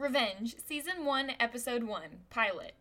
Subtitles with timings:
[0.00, 2.72] Revenge, Season 1, Episode 1, Pilot.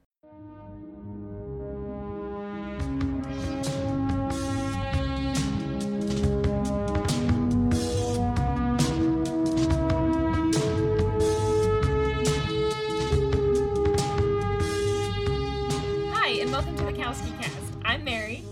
[16.11, 17.55] Hi, and welcome to the Kowski Cast.
[17.85, 18.43] I'm Mary,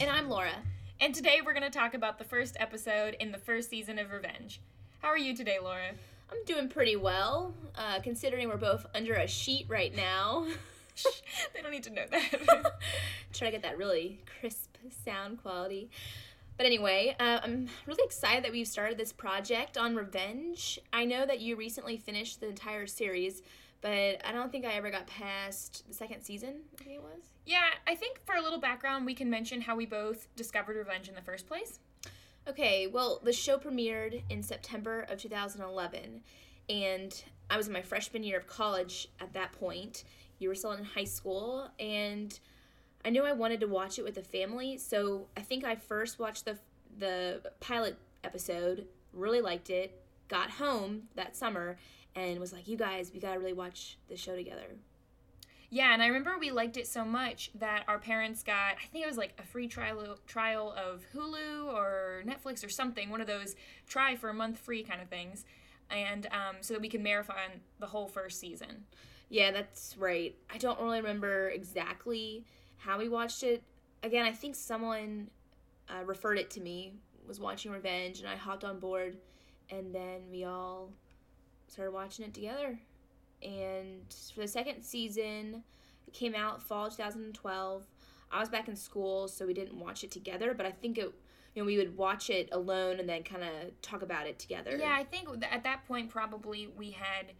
[0.00, 0.52] And I'm Laura.
[1.00, 4.10] and today we're going to talk about the first episode in the first season of
[4.12, 4.60] Revenge.
[5.00, 5.90] How are you today, Laura?
[6.32, 10.46] I'm doing pretty well, uh, considering we're both under a sheet right now.
[11.54, 12.30] they don't need to know that.
[13.34, 15.90] Try to get that really crisp sound quality.
[16.56, 20.78] But anyway, uh, I'm really excited that we've started this project on revenge.
[20.92, 23.42] I know that you recently finished the entire series,
[23.80, 27.22] but I don't think I ever got past the second season, I think it was.
[27.44, 31.08] yeah, I think for a little background, we can mention how we both discovered Revenge
[31.08, 31.80] in the first place.
[32.48, 36.22] Okay, well, the show premiered in September of 2011,
[36.68, 40.02] and I was in my freshman year of college at that point.
[40.40, 42.36] You were still in high school, and
[43.04, 46.18] I knew I wanted to watch it with a family, so I think I first
[46.18, 46.58] watched the
[46.98, 51.78] the pilot episode, really liked it, got home that summer,
[52.14, 54.76] and was like, "You guys, we gotta really watch the show together."
[55.74, 59.06] Yeah, and I remember we liked it so much that our parents got, I think
[59.06, 63.26] it was like a free trial trial of Hulu or Netflix or something, one of
[63.26, 63.56] those
[63.88, 65.46] try for a month free kind of things,
[65.90, 68.84] and um, so that we could marathon the whole first season.
[69.30, 70.36] Yeah, that's right.
[70.52, 72.44] I don't really remember exactly
[72.76, 73.62] how we watched it.
[74.02, 75.30] Again, I think someone
[75.88, 76.92] uh, referred it to me,
[77.26, 79.16] was watching Revenge, and I hopped on board,
[79.70, 80.90] and then we all
[81.68, 82.78] started watching it together.
[83.42, 84.02] And
[84.34, 85.62] for the second season,
[86.06, 87.86] it came out fall 2012.
[88.30, 91.12] I was back in school, so we didn't watch it together, but I think it,
[91.54, 94.76] you know, we would watch it alone and then kind of talk about it together.
[94.78, 97.32] Yeah, I think at that point probably we had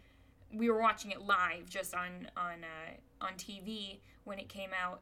[0.54, 5.00] we were watching it live just on on uh, on TV when it came out.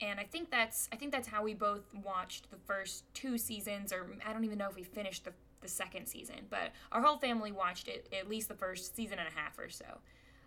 [0.00, 3.92] And I think that's I think that's how we both watched the first two seasons
[3.92, 7.16] or I don't even know if we finished the the second season, but our whole
[7.16, 9.86] family watched it at least the first season and a half or so.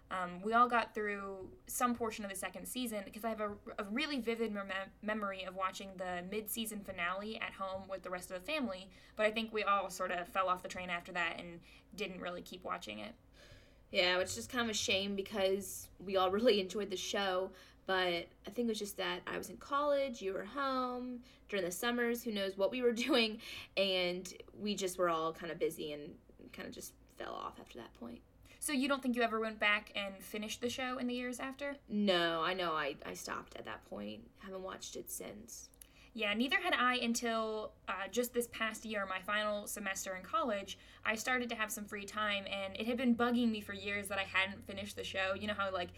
[0.10, 3.52] Um, we all got through some portion of the second season because I have a,
[3.78, 8.10] a really vivid mem- memory of watching the mid season finale at home with the
[8.10, 10.90] rest of the family, but I think we all sort of fell off the train
[10.90, 11.60] after that and
[11.96, 13.14] didn't really keep watching it.
[13.92, 17.52] Yeah, which is just kind of a shame because we all really enjoyed the show.
[17.86, 21.64] But I think it was just that I was in college, you were home during
[21.64, 23.40] the summers, who knows what we were doing,
[23.78, 26.14] and we just were all kind of busy and
[26.52, 28.20] kind of just fell off after that point.
[28.60, 31.40] So you don't think you ever went back and finished the show in the years
[31.40, 31.76] after?
[31.90, 34.22] No, I know I, I stopped at that point.
[34.40, 35.70] Haven't watched it since.
[36.14, 40.80] Yeah, neither had I until uh, just this past year, my final semester in college.
[41.06, 44.08] I started to have some free time, and it had been bugging me for years
[44.08, 45.36] that I hadn't finished the show.
[45.40, 45.90] You know how like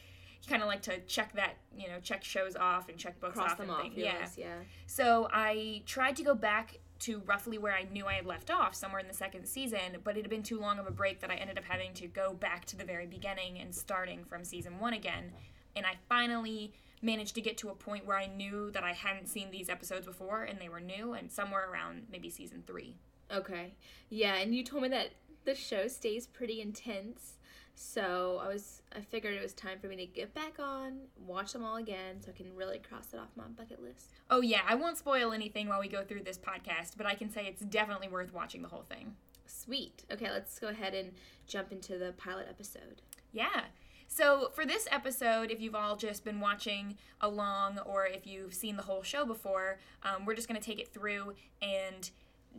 [0.43, 3.35] you kind of like to check that, you know, check shows off and check books
[3.35, 3.97] Cross off them and off, things.
[3.97, 4.27] Yeah.
[4.35, 4.55] yeah.
[4.87, 8.75] So I tried to go back to roughly where I knew I had left off,
[8.75, 11.31] somewhere in the second season, but it had been too long of a break that
[11.31, 14.79] I ended up having to go back to the very beginning and starting from season
[14.79, 15.31] one again.
[15.75, 19.27] And I finally managed to get to a point where I knew that I hadn't
[19.27, 22.97] seen these episodes before and they were new, and somewhere around maybe season three.
[23.31, 23.73] Okay.
[24.09, 25.11] Yeah, and you told me that
[25.45, 27.37] the show stays pretty intense.
[27.81, 31.53] So I was I figured it was time for me to get back on, watch
[31.53, 34.11] them all again so I can really cross it off my bucket list.
[34.29, 37.31] Oh, yeah, I won't spoil anything while we go through this podcast, but I can
[37.31, 39.15] say it's definitely worth watching the whole thing.
[39.45, 40.03] Sweet.
[40.11, 41.13] Okay, let's go ahead and
[41.47, 43.01] jump into the pilot episode.
[43.31, 43.61] Yeah.
[44.09, 48.75] So, for this episode, if you've all just been watching along or if you've seen
[48.75, 52.11] the whole show before, um, we're just going to take it through and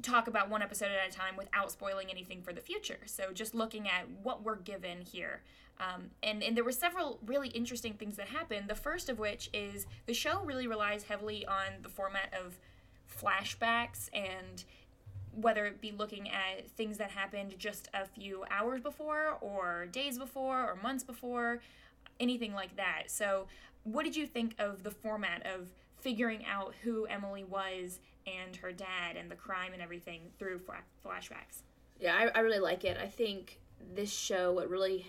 [0.03, 2.99] talk about one episode at a time without spoiling anything for the future.
[3.07, 5.43] So, just looking at what we're given here.
[5.81, 8.69] Um, and, and there were several really interesting things that happened.
[8.69, 12.59] The first of which is the show really relies heavily on the format of
[13.11, 14.65] flashbacks and
[15.33, 20.19] whether it be looking at things that happened just a few hours before or days
[20.19, 21.61] before or months before
[22.19, 23.47] anything like that so
[23.85, 25.69] what did you think of the format of
[26.01, 28.01] figuring out who emily was
[28.39, 30.61] and her dad and the crime and everything through
[31.05, 31.63] flashbacks
[31.99, 32.97] Yeah, I, I really like it.
[33.01, 33.59] I think
[33.95, 35.07] this show, what really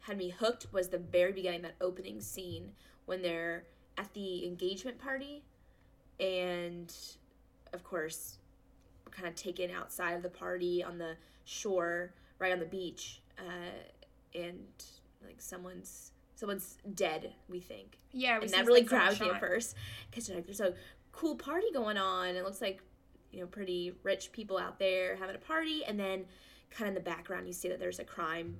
[0.00, 2.72] had me hooked was the very beginning, that opening scene
[3.06, 3.64] when they're
[3.96, 5.42] at the engagement party.
[6.20, 6.94] And
[7.72, 8.38] of course,
[9.10, 13.22] kind of taken outside of the party on the shore, right on the beach.
[13.38, 14.66] Uh, and
[15.24, 17.98] like someone's someone's dead, we think.
[18.12, 19.74] yeah we and that really grabs me at first
[20.10, 20.74] because like, there's a
[21.14, 22.36] cool party going on.
[22.36, 22.82] It looks like
[23.32, 26.24] you know pretty rich people out there having a party, and then
[26.70, 28.56] kind of in the background you see that there's a crime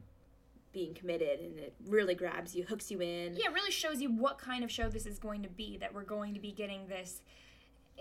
[0.72, 3.34] being committed, and it really grabs you, hooks you in.
[3.34, 5.76] Yeah, it really shows you what kind of show this is going to be.
[5.78, 7.22] That we're going to be getting this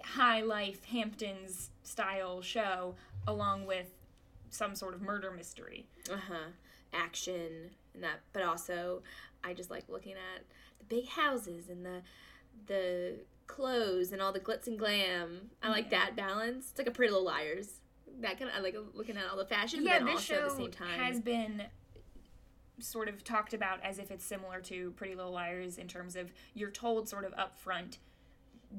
[0.04, 2.96] high life Hamptons style show
[3.28, 3.92] along with
[4.50, 5.86] some sort of murder mystery.
[6.12, 6.50] Uh huh.
[6.94, 9.02] Action and that, but also
[9.44, 10.44] I just like looking at
[10.80, 12.02] the big houses and the
[12.68, 13.16] the
[13.48, 15.52] clothes and all the glitz and glam.
[15.62, 16.06] I like Yeah.
[16.06, 16.70] that balance.
[16.72, 17.80] It's like a Pretty Little Liars.
[18.22, 20.50] That kind of I like looking at all the fashion, yeah, this also show at
[20.50, 21.00] the same time.
[21.00, 21.64] has been
[22.80, 26.32] sort of talked about as if it's similar to Pretty Little Liars in terms of
[26.54, 27.98] you're told sort of upfront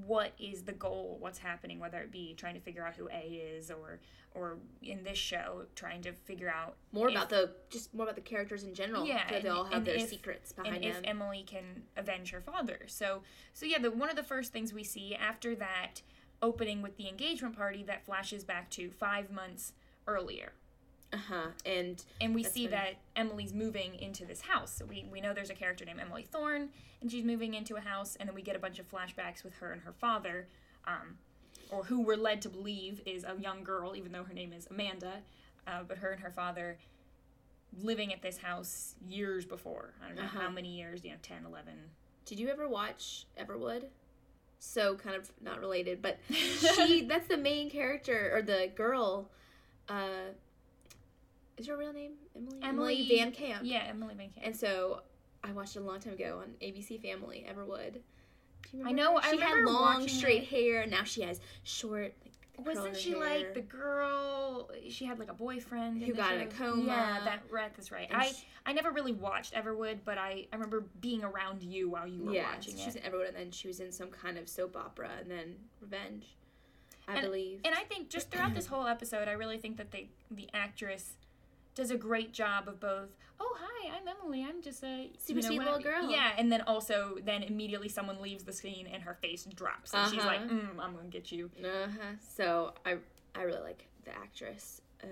[0.06, 3.20] what is the goal, what's happening, whether it be trying to figure out who A
[3.56, 4.00] is or
[4.34, 8.16] or in this show trying to figure out more if- about the just more about
[8.16, 9.06] the characters in general.
[9.06, 11.00] Yeah, so they all have their if- secrets and behind if.
[11.04, 12.80] Emily can avenge her father.
[12.86, 16.02] So so yeah, the one of the first things we see after that
[16.42, 19.72] opening with the engagement party that flashes back to 5 months
[20.06, 20.52] earlier.
[21.12, 21.46] Uh huh.
[21.64, 24.72] And and we see when- that Emily's moving into this house.
[24.74, 26.70] So we, we know there's a character named Emily Thorne,
[27.00, 29.54] and she's moving into a house, and then we get a bunch of flashbacks with
[29.56, 30.48] her and her father,
[30.86, 31.18] um,
[31.70, 34.66] or who we're led to believe is a young girl, even though her name is
[34.70, 35.22] Amanda,
[35.66, 36.78] uh, but her and her father
[37.82, 39.94] living at this house years before.
[40.02, 40.40] I don't know Uh-huh.
[40.40, 41.74] how many years, you know, 10, 11.
[42.24, 43.84] did you ever watch Everwood?
[44.58, 49.28] So kind of not related, but she that's the main character or the girl.
[49.88, 50.30] Uh,
[51.56, 52.58] is your real name Emily?
[52.62, 53.60] Emily- VanCamp.
[53.62, 54.40] Yeah, Emily VanCamp.
[54.42, 55.02] And so
[55.42, 58.00] I watched it a long time ago on ABC Family, Everwood.
[58.70, 59.20] Do you I know- her?
[59.22, 60.48] I She had long, straight it.
[60.48, 62.14] hair, and now she has short.
[62.56, 63.18] Like, Wasn't she hair.
[63.20, 64.70] like the girl?
[64.88, 66.84] She had like a boyfriend Who got in a coma.
[66.86, 67.74] Yeah, that right.
[67.76, 68.06] That's right.
[68.08, 71.88] And I she- I never really watched Everwood, but I I remember being around you
[71.90, 73.04] while you were yeah, watching she's it.
[73.04, 76.36] in Everwood, and then she was in some kind of soap opera, and then Revenge,
[77.08, 77.60] I And- believe.
[77.64, 81.16] And I think just throughout this whole episode, I really think that they the actress
[81.74, 83.16] does a great job of both.
[83.40, 84.44] Oh hi, I'm Emily.
[84.48, 86.10] I'm just a Super you know, sweet little girl.
[86.10, 90.12] Yeah, and then also then immediately someone leaves the scene and her face drops, and
[90.12, 90.54] she's like, Uh-huh.
[90.54, 92.14] mm, "I'm gonna get you." Uh huh.
[92.36, 92.96] So I
[93.34, 94.80] I really like the actress.
[95.02, 95.06] Uh,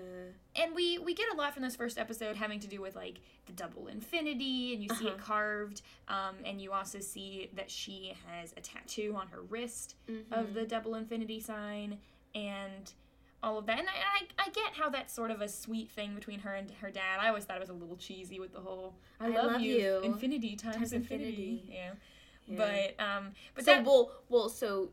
[0.55, 3.19] and we we get a lot from this first episode having to do with like
[3.45, 5.17] the double infinity and you see it Uh-huh.
[5.23, 10.23] carved um, and you also see that she has a tattoo on her wrist mhm.
[10.31, 11.99] of the double infinity sign
[12.33, 12.93] and
[13.43, 13.91] all of that and I,
[14.41, 17.19] I, I get how that's sort of a sweet thing between her and her dad
[17.19, 19.61] i always thought it was a little cheesy with the whole i, I love, love
[19.61, 21.29] you, you infinity times, times infinity.
[21.29, 21.63] infinity.
[21.69, 21.91] yeah
[22.47, 22.57] Yeah.
[22.97, 24.89] but um but so that well, well, so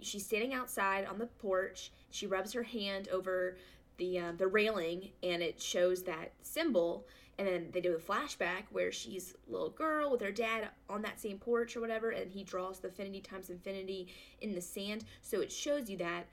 [0.00, 1.92] she's standing outside on the porch.
[2.10, 3.56] She rubs her hand over
[3.96, 7.06] the um, the railing, and it shows that symbol.
[7.38, 11.02] And then they do a flashback where she's a little girl with her dad on
[11.02, 14.08] that same porch or whatever, and he draws the infinity times infinity
[14.40, 15.04] in the sand.
[15.22, 16.26] So it shows you that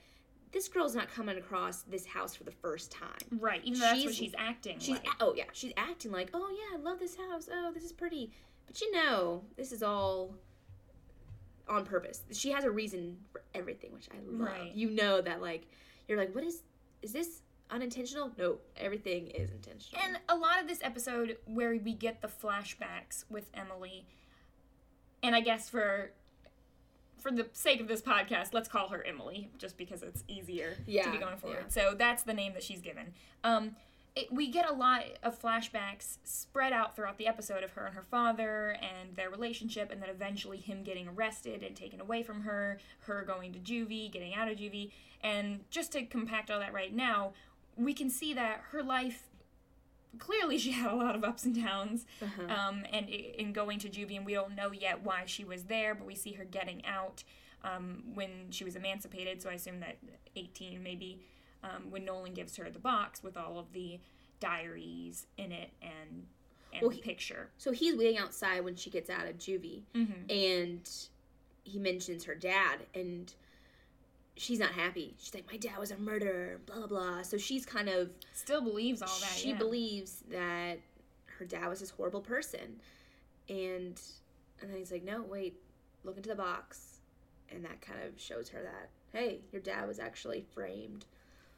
[0.56, 3.40] this girl's not coming across this house for the first time.
[3.40, 5.06] right even though that's what she's- she's acting She's like.
[5.06, 7.48] a- oh yeah, she's acting like, oh yeah, I love this house.
[7.52, 8.31] Oh, this is pretty.
[8.66, 10.34] But you know, this is all
[11.68, 12.24] on purpose.
[12.31, 14.40] She has a reason for everything, which I love.
[14.50, 14.72] Right.
[14.74, 15.68] You know that like
[16.07, 16.63] you're like, what is
[17.02, 18.31] is this unintentional?
[18.38, 20.02] No, everything is intentional.
[20.06, 24.06] And a lot of this episode where we get the flashbacks with Emily,
[25.22, 26.12] and I guess for
[27.18, 31.12] for the sake of this podcast, let's call her Emily, just because it's easier to
[31.12, 31.66] be going forward.
[31.66, 31.70] yeah.
[31.70, 33.14] So that's the name that she's given.
[33.44, 33.76] Um,
[34.16, 37.96] it, we get a lot of flashbacks spread out throughout the episode of her and
[37.96, 42.42] her father and their relationship, and then eventually him getting arrested and taken away from
[42.42, 44.92] her, her going to juvie, getting out of juvie.
[45.22, 47.34] And just to compact all that right now,
[47.76, 49.24] we can see that her life
[50.19, 52.54] clearly she had a lot of ups and downs Uh-huh.
[52.54, 55.94] um, and in going to juvie and we don't know yet why she was there
[55.95, 57.24] but we see her getting out
[57.64, 59.98] um, when she was emancipated so i assume that
[60.36, 61.19] 18 maybe
[61.64, 64.00] um, when nolan gives her the box with all of the
[64.40, 66.26] diaries in it and
[66.74, 69.84] and Well, the he- picture so he's waiting outside when she gets out of juvie,
[69.95, 70.30] mm-hmm.
[70.30, 70.90] and
[71.64, 73.34] he mentions her dad, and
[74.37, 75.15] she's not happy.
[75.19, 77.21] She's like, my dad was a murderer, blah blah blah.
[77.21, 79.57] So she's kind of still believes all that she yeah.
[79.57, 80.80] believes that
[81.39, 82.80] her dad was this horrible person
[83.49, 84.01] and
[84.61, 85.56] and then he's like no wait
[86.04, 86.99] look into the box
[87.49, 91.06] and that kind of shows her that hey your dad was actually framed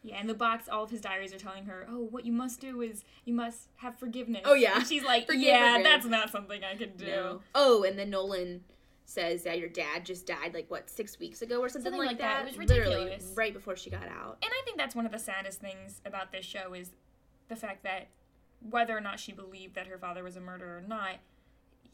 [0.03, 2.59] yeah in the box all of his diaries are telling her oh what you must
[2.59, 4.77] do is you must have forgiveness Oh, yeah.
[4.77, 7.41] and she's like Forgive, yeah that's not something i could do no.
[7.55, 8.63] oh and then nolan
[9.09, 12.07] says that your dad just died like what six weeks ago or something, Something like,
[12.09, 12.43] like that.
[12.45, 13.33] that, It was literally ridiculous.
[13.37, 16.33] right before she got out And I think that's one of the saddest things about
[16.33, 16.91] this show is
[17.47, 18.09] the fact that
[18.69, 21.15] whether or not she believed that her father was a murderer or not,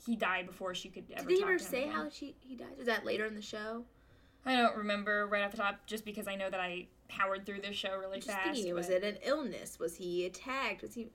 [0.03, 1.29] he died before she could ever.
[1.29, 1.91] did they ever say again.
[1.93, 3.83] how she he died was that later in the show
[4.45, 7.61] I don't remember right off the top, just because I know that I powered through
[7.61, 8.43] this show really just fast.
[8.55, 11.09] thinking was it an illness was he attacked was he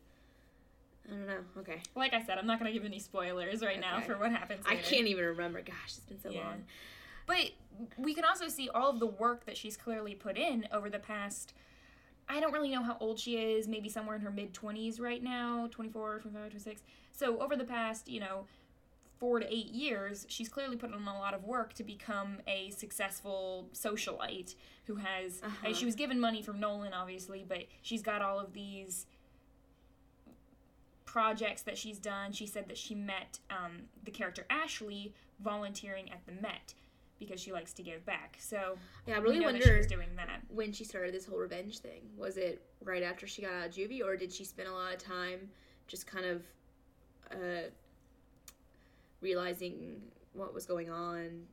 [1.09, 1.38] I don't know.
[1.59, 1.81] Okay.
[1.95, 4.65] Like I said, I'm not going to give any spoilers right now for what happens.
[4.69, 5.61] I can't even remember.
[5.62, 6.45] Gosh, it's been so Yeah.
[6.45, 6.65] long.
[7.27, 7.50] But
[7.97, 10.99] we can also see all of the work that she's clearly put in over the
[10.99, 11.55] past.
[12.29, 15.23] I don't really know how old she is, maybe somewhere in her mid 20s right
[15.23, 16.83] now 24, 25, 26.
[17.12, 18.45] So, over the past, you know,
[19.19, 22.71] four to eight years, she's clearly put in a lot of work to become a
[22.71, 24.55] successful socialite
[24.87, 25.41] who has.
[25.43, 25.67] Uh-huh.
[25.67, 29.07] and she was given money from Nolan, obviously, but she's got all of these
[31.09, 32.33] projects that she's done.
[32.33, 36.75] She said that she met um, the character Ashley volunteering at the Met
[37.19, 38.37] because she likes to give back.
[38.38, 40.43] So Yeah, I really she wonder was doing that.
[40.49, 42.03] when she started this whole revenge thing.
[42.19, 44.93] Was it right after she got out of juvie, or did she spend a lot
[44.93, 45.49] of time
[45.87, 46.43] just kind of
[47.33, 47.71] uh,
[49.23, 50.03] realizing
[50.35, 51.45] what was going on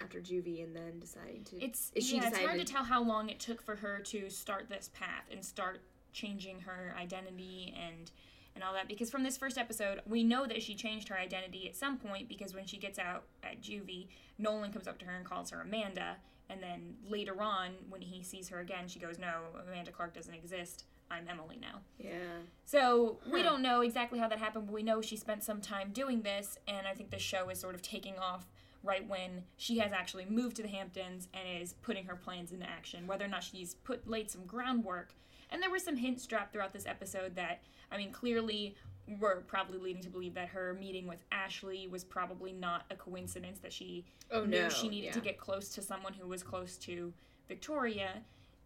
[0.00, 1.62] after juvie, and then deciding to?
[1.62, 4.68] It's she yeah, it's hard to tell how long it took for her to start
[4.68, 5.80] this path and start
[6.12, 8.12] changing her identity and
[8.58, 11.68] and all that because from this first episode we know that she changed her identity
[11.68, 15.16] at some point because when she gets out at juvie Nolan comes up to her
[15.16, 16.16] and calls her Amanda
[16.50, 20.34] and then later on when he sees her again she goes no Amanda Clarke doesn't
[20.34, 22.40] exist I'm Emily now yeah.
[22.64, 25.90] so we don't know exactly how that happened, but we know she spent some time
[25.94, 28.46] doing this, and I think the show is sort of taking off
[28.82, 32.68] right when she has actually moved to the Hamptons and is putting her plans into
[32.68, 33.06] action.
[33.06, 35.14] Whether or not she's put laid some groundwork,
[35.50, 38.74] and there were some hints dropped throughout this episode that I mean clearly
[39.18, 43.58] we're probably leading to believe that her meeting with Ashley was probably not a coincidence
[43.60, 44.68] that she Oh knew no.
[44.68, 47.12] she needed to get close to someone who was close to
[47.48, 48.10] Victoria,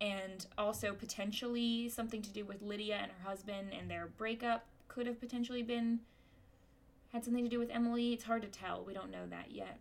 [0.00, 5.06] and also potentially something to do with Lydia and her husband and their breakup could
[5.06, 6.00] have potentially been
[7.12, 8.12] had something to do with Emily.
[8.12, 8.82] It's hard to tell.
[8.84, 9.78] We don't know that yet.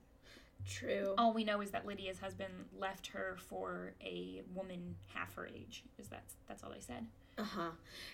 [0.69, 1.15] True.
[1.17, 5.83] All we know is that Lydia's husband left her for a woman half her age.
[5.97, 7.07] Is that that's all they said.
[7.37, 7.69] Uh huh.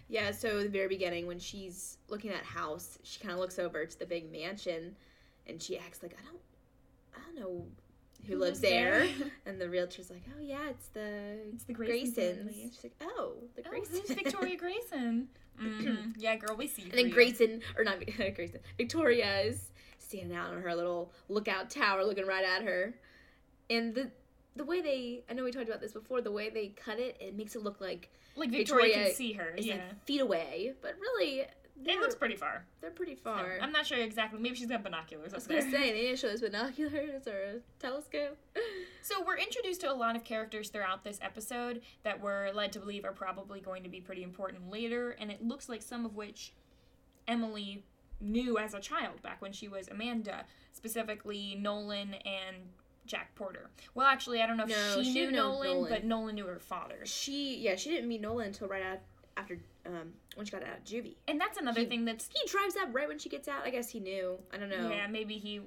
[0.08, 0.32] Yeah.
[0.32, 4.00] So the very beginning, when she's looking at house, she kind of looks over to
[4.00, 4.96] the big mansion,
[5.48, 6.42] and she acts like I don't,
[7.16, 7.66] I don't know
[8.26, 9.00] who, Who lives lives there.
[9.06, 9.28] there?
[9.46, 12.38] and the realtor's like, oh yeah, it's the It's the Grayson Graysons.
[12.38, 12.54] family.
[12.74, 15.28] She's like, oh, the Oh, who's Victoria Grayson?
[15.62, 16.14] Mhm.
[16.18, 16.84] Yeah, girl, we see.
[16.84, 17.10] you and then.
[17.10, 17.98] Grayson, or not
[18.36, 19.70] Grayson, Victoria is
[20.00, 22.94] standing out on her little lookout tower, looking right at her,
[23.70, 24.12] and the
[24.58, 27.18] the way they, I know we talked about this before, the way they cut it,
[27.20, 29.54] it makes it look like like Victoria, Victoria can see her.
[29.58, 31.46] it's Yeah, like feet away, but really,
[31.86, 32.66] it looks pretty far.
[32.82, 33.60] they're pretty far.
[33.62, 34.40] I'm not sure exactly.
[34.40, 35.72] Maybe she's got binoculars I was gonna there.
[35.72, 38.38] say they didn't show us binoculars or a telescope.
[39.02, 42.80] So we're introduced to a lot of characters throughout this episode that we're led to
[42.80, 46.16] believe are probably going to be pretty important later, and it looks like some of
[46.16, 46.54] which
[47.28, 47.84] Emily
[48.20, 52.56] knew as a child back when she was Amanda, specifically Nolan and
[53.08, 53.70] Jack Porter.
[53.96, 55.90] Well, actually, I don't know if No, she, she knew Nolan, Nolan.
[55.90, 57.00] but Nolan knew her father.
[57.06, 59.00] She yeah, she didn't meet Nolan until right out
[59.38, 61.16] after um when she got out of juvie.
[61.28, 63.66] And that's another He- thing that's He drives up right when she gets out.
[63.66, 64.38] I guess he knew.
[64.54, 64.90] I don't know.
[64.90, 65.62] Yeah, maybe he.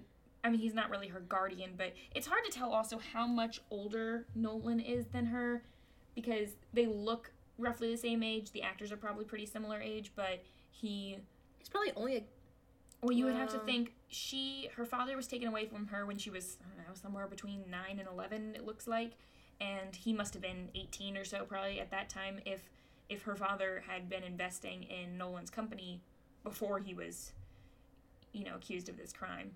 [0.44, 3.60] I mean, he's not really her guardian, but it's hard to tell also how much
[3.70, 5.62] older Nolan is than her
[6.14, 8.50] because they look roughly the same age.
[8.52, 11.18] The actors are probably pretty similar age, but he.
[11.58, 12.22] He's probably only a
[13.02, 14.68] Well, you would have to think she.
[14.76, 17.64] Her father was taken away from her when she was, I don't know, somewhere between
[17.70, 19.12] 9 and 11, it looks like.
[19.60, 22.68] And he must have been 18 or so probably at that time if
[23.08, 26.00] if her father had been investing in Nolan's company
[26.44, 27.32] before he was,
[28.32, 29.50] you know, accused of this crime.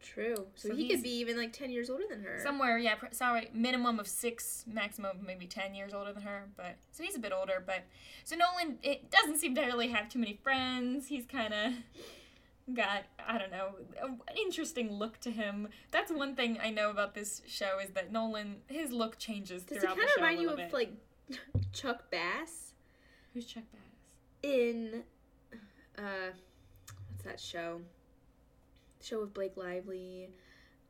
[0.00, 0.34] true.
[0.54, 2.40] So, So he could be even like ten years older than her.
[2.42, 6.76] Somewhere, yeah, pr- sorry, minimum of six, maximum maybe 10 years older than her, but
[6.92, 7.82] so he's a bit older, but
[8.24, 11.08] so Nolan it doesn't seem to really have too many friends.
[11.08, 11.72] He's kind of
[12.72, 15.68] got, I don't know, an interesting look to him.
[15.90, 19.76] That's one thing I know about this show is that Nolan, his look changes Does
[19.76, 20.72] he throughout kind the of show a remind you of bit.
[20.72, 20.92] like
[21.72, 22.72] Chuck Bass
[23.32, 23.80] Who's Chuck Bass?
[24.42, 25.02] in
[25.98, 26.02] uh
[27.10, 27.80] what's that show?
[29.02, 30.30] Show with Blake Lively.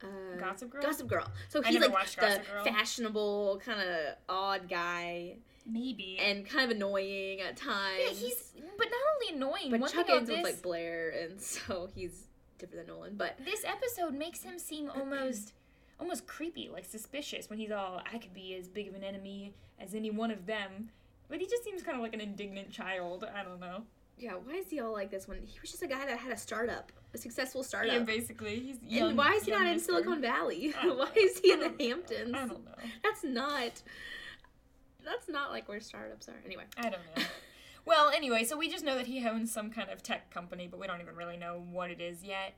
[0.03, 0.83] Uh, Gossip Girl?
[0.83, 1.27] Gossip Girl.
[1.49, 2.41] So he's like the
[2.71, 6.19] fashionable, kind of odd guy, Maybe.
[6.21, 7.99] and kind of annoying at times.
[8.01, 11.89] yeah, he's, but not only annoying, But one Chuck ends with like Blair, and so
[11.95, 12.25] he's
[12.59, 13.15] different than Nolan.
[13.17, 15.53] But this episode makes him seem almost
[16.01, 19.55] almost creepy, like suspicious when he's all I could be as big of an enemy
[19.81, 20.91] as any one of them.
[21.29, 23.25] But he just seems kind of like an indignant child.
[23.35, 23.85] I don't know.
[24.19, 25.27] yeah, why is he all like this?
[25.27, 28.07] When he was just a guy that had a startup, a successful Yeah, startup.
[28.07, 29.09] basically, he's young.
[29.11, 29.79] and why is he not in.
[29.81, 30.75] Silicon Valley?
[30.83, 32.35] Why is he in the Hamptons?
[32.35, 32.75] I don't know.
[33.03, 33.83] That's not.
[35.05, 36.41] That's not like where startups are.
[36.45, 36.65] Anyway.
[36.77, 37.23] I don't know.
[37.85, 40.81] well, anyway, so we just know that he owns some kind of tech company, but
[40.81, 42.55] we don't even really know what it is yet.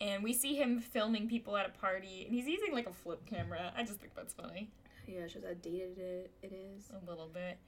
[0.00, 3.24] And we see him filming people at a party, and he's using like a flip
[3.26, 3.72] camera.
[3.76, 4.70] I just think that's funny.
[5.06, 6.90] Yeah, shows how dated it, it is.
[6.90, 7.58] a little bit.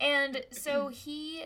[0.00, 1.44] And so he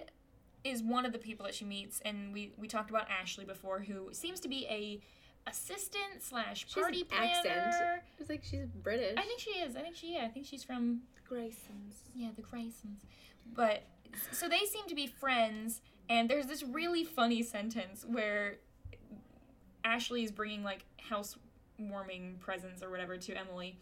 [0.64, 3.80] is one of the people that she meets, and we we talked about Ashley before,
[3.80, 5.00] who seems to be a
[5.46, 7.26] assistant slash party an planner.
[7.26, 8.02] accent.
[8.18, 9.14] It's like she's British.
[9.16, 9.76] I think she is.
[9.76, 10.14] I think she.
[10.14, 11.94] Yeah, I think she's from Graysons.
[12.14, 13.04] yeah the Graysons.
[13.54, 13.82] But
[14.32, 18.56] so they seem to be friends, and there's this really funny sentence where
[19.84, 23.78] Ashley is bringing like housewarming presents or whatever to Emily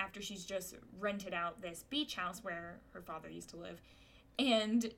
[0.00, 3.80] after she's just rented out this beach house where her father used to live,
[4.38, 4.92] and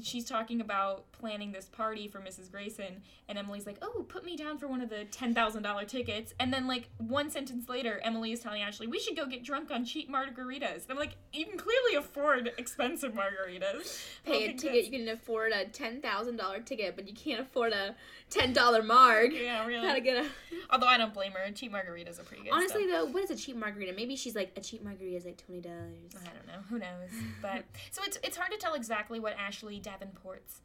[0.00, 2.50] she's talking about planning this party for Mrs.
[2.50, 5.84] Grayson, and Emily's like, "Oh, put me down for one of the ten thousand dollar
[5.84, 9.44] tickets." And then, like one sentence later, Emily is telling Ashley, "We should go get
[9.44, 14.02] drunk on cheap margaritas." And I'm like, "You can clearly afford expensive margaritas.
[14.24, 14.86] Pay a ticket.
[14.86, 17.94] You can afford a ten thousand dollar ticket, but you can't afford a
[18.30, 19.32] ten dollar marg.
[19.32, 19.86] Yeah, really.
[19.86, 20.28] Gotta get a.
[20.70, 21.50] Although I don't blame her.
[21.52, 22.52] Cheap margaritas are pretty good.
[22.52, 22.90] Honestly, so.
[22.90, 23.92] though, what is a cheap margarita?
[23.94, 26.14] Maybe she's like a cheap margarita is like twenty dollars.
[26.14, 26.62] I don't know.
[26.70, 27.10] Who knows?
[27.42, 30.60] But so it's it's hard to tell exactly what Ashley Davenport's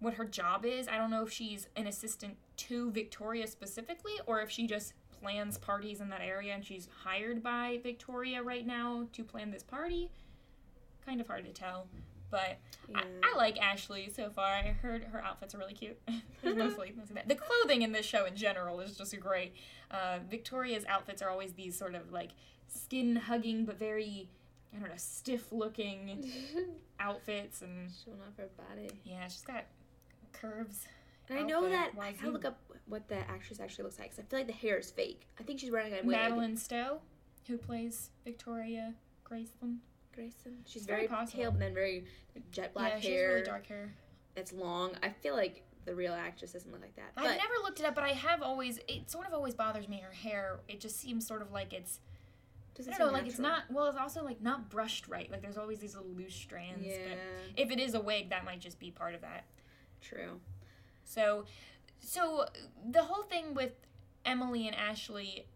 [0.00, 0.88] what her job is.
[0.88, 5.56] I don't know if she's an assistant to Victoria specifically or if she just plans
[5.56, 10.10] parties in that area and she's hired by Victoria right now to plan this party.
[11.06, 11.86] Kind of hard to tell.
[12.30, 13.02] But Yeah.
[13.22, 14.46] I, I like Ashley so far.
[14.46, 15.96] I heard her outfits are really cute.
[16.42, 17.28] mostly, mostly that.
[17.28, 19.54] The clothing in this show in general is just great.
[19.90, 22.30] Uh, Victoria's outfits are always these sort of like
[22.66, 24.28] skin hugging but very
[24.74, 26.28] I don't know stiff looking
[27.00, 28.90] outfits and Showing off her body.
[29.04, 29.64] yeah, she's got
[30.32, 30.86] curves.
[31.28, 34.24] And I know that I gotta look up what the actress actually looks like because
[34.24, 35.26] I feel like the hair is fake.
[35.40, 36.06] I think she's wearing a wig.
[36.06, 37.00] Madeleine Stowe,
[37.46, 39.80] who plays Victoria Grayson.
[40.14, 40.58] Grayson.
[40.66, 42.04] She's It's very very, pale, but then very
[42.52, 43.28] jet black yeah, she has hair.
[43.30, 43.94] really dark hair.
[44.34, 44.92] That's long.
[45.02, 47.12] I feel like the real actress doesn't look like that.
[47.16, 48.78] I've never looked it up, but I have always.
[48.86, 50.00] It sort of always bothers me.
[50.06, 50.60] Her hair.
[50.68, 52.00] It just seems sort of like it's.
[52.74, 53.18] I doesn't don't know.
[53.18, 53.62] Like it's not.
[53.70, 55.30] Well, it's also like not brushed right.
[55.30, 56.84] Like there's always these little loose strands.
[56.84, 59.44] Yeah, But if it is a wig, that might just be part of that.
[60.00, 60.40] true.
[61.04, 61.44] So,
[62.00, 62.46] so
[62.90, 63.72] the whole thing with
[64.24, 65.46] Emily and Ashley,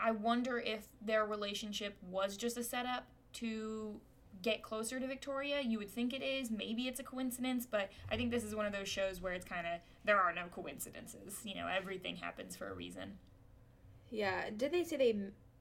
[0.00, 4.00] I wonder if their relationship was just a setup to
[4.40, 5.60] get closer to Victoria.
[5.60, 6.50] You would think it is.
[6.50, 9.44] Maybe it's a coincidence, but I think this is one of those shows where it's
[9.44, 11.40] kind of there are no coincidences.
[11.44, 13.18] You know, everything happens for a reason.
[14.10, 14.50] Yeah.
[14.56, 15.18] Did they say they?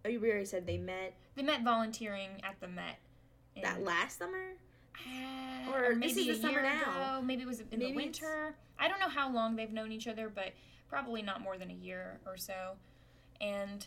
[0.08, 2.98] Oh, you already said they met They met volunteering at the Met.
[3.56, 4.54] in- that last summer.
[5.06, 7.15] Uh, Or this maybe is a the summer year now.
[7.17, 7.22] ago.
[7.22, 8.56] Maybe it was in Maybe the it's- winter.
[8.80, 10.54] I don't know how long they've known each other, but
[10.88, 12.78] probably not more than a year or so.
[13.41, 13.86] And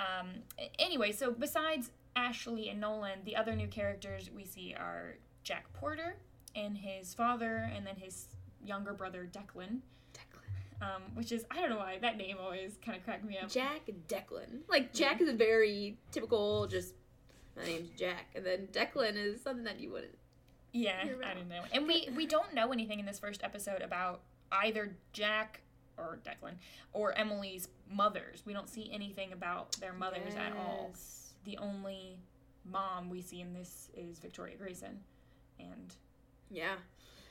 [0.00, 5.16] um, a- anyway, so besides Ashley and Nolan, the other new characters we see are
[5.42, 6.16] Jack Porter
[6.54, 8.28] and his father, and then his
[8.64, 9.80] younger brother Declan.
[10.82, 13.48] Um, which is I don't know why that name always kind of cracked me up.
[13.50, 14.60] Jack Declan.
[14.68, 16.66] Like Jack is a very typical.
[16.66, 16.94] Just
[17.56, 20.18] my name's Jack, and then Declan is something that you wouldn't.
[20.72, 21.62] Yeah, I don't know.
[21.72, 24.20] And we we don't know anything in this first episode about
[24.52, 25.62] either Jack
[25.96, 26.56] or Declan
[26.92, 28.42] or Emily's mothers.
[28.44, 30.92] We don't see anything about their mothers at all.
[31.44, 32.18] The only
[32.64, 35.00] mom we see in this is Victoria Grayson.
[35.58, 35.94] And
[36.50, 36.74] Yeah.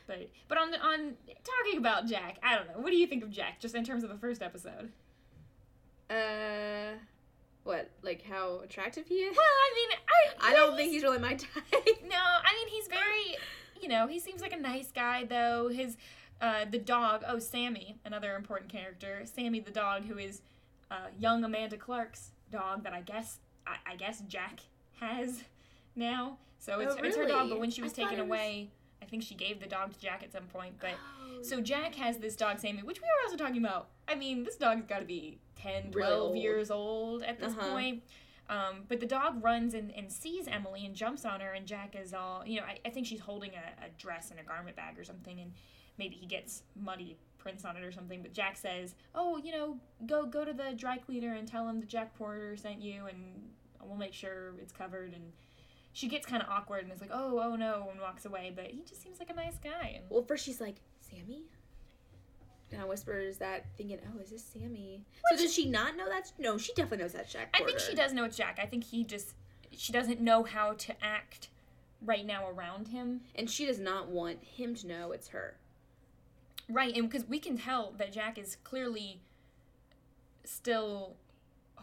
[0.08, 1.14] But but on on
[1.44, 2.76] talking about Jack, I don't know.
[2.82, 4.92] What do you think of Jack just in terms of the first episode?
[6.10, 6.98] Uh,
[7.64, 7.90] what?
[8.04, 9.36] Like how attractive he is?
[9.36, 9.98] Well, I mean,
[10.48, 11.50] I I don't think he's really my type.
[12.08, 13.36] No, I mean he's very,
[13.82, 15.70] you know, he seems like a nice guy though.
[15.70, 15.98] His,
[16.40, 17.24] uh, the dog.
[17.28, 19.24] Oh, Sammy, another important character.
[19.26, 20.42] Sammy the dog, who is,
[20.92, 24.60] uh, young Amanda Clarke's dog that I guess I, I guess Jack
[25.00, 25.44] has
[25.96, 26.38] now.
[26.60, 28.70] So it's Oh, it's her dog, but when she was I taken was- away,
[29.06, 30.76] I think she gave the dog to Jack at some point.
[30.80, 30.92] But
[31.22, 33.90] Oh, so Jack has this dog Sammy, which we were also talking about.
[34.08, 36.38] I mean, this dog's got to be 10, 12 old.
[36.38, 37.70] years old at this Uh-huh.
[37.72, 38.04] point.
[38.50, 41.96] Um, but the dog runs and, and sees Emily and jumps on her, and Jack
[41.96, 44.76] is all, you know, I, I think she's holding a, a dress and a garment
[44.76, 45.52] bag or something, and
[45.98, 48.22] maybe he gets muddy prints on it or something.
[48.22, 51.80] But Jack says, "Oh, you know, go go to the dry cleaner and tell him
[51.80, 53.50] that Jack Porter sent you, and
[53.84, 55.32] we'll make sure it's covered." And
[55.96, 58.52] she gets kind of awkward and is like, "Oh, oh no," and walks away.
[58.54, 60.02] But he just seems like a nice guy.
[60.10, 61.44] Well, first she's like, Sammy?
[62.72, 65.06] And I whispers that, thinking, oh, is this Sammy?
[65.32, 66.34] Which- so does she not know that?
[66.38, 68.60] No, she definitely knows that's Jack I think she does know it's Jack.
[68.62, 69.36] I think he just
[69.72, 71.50] she doesn't know how to act
[72.02, 73.22] right now around him.
[73.34, 75.56] And she does not want him to know it's her.
[76.68, 79.22] Right, and because we can tell that Jack is clearly
[80.44, 81.16] still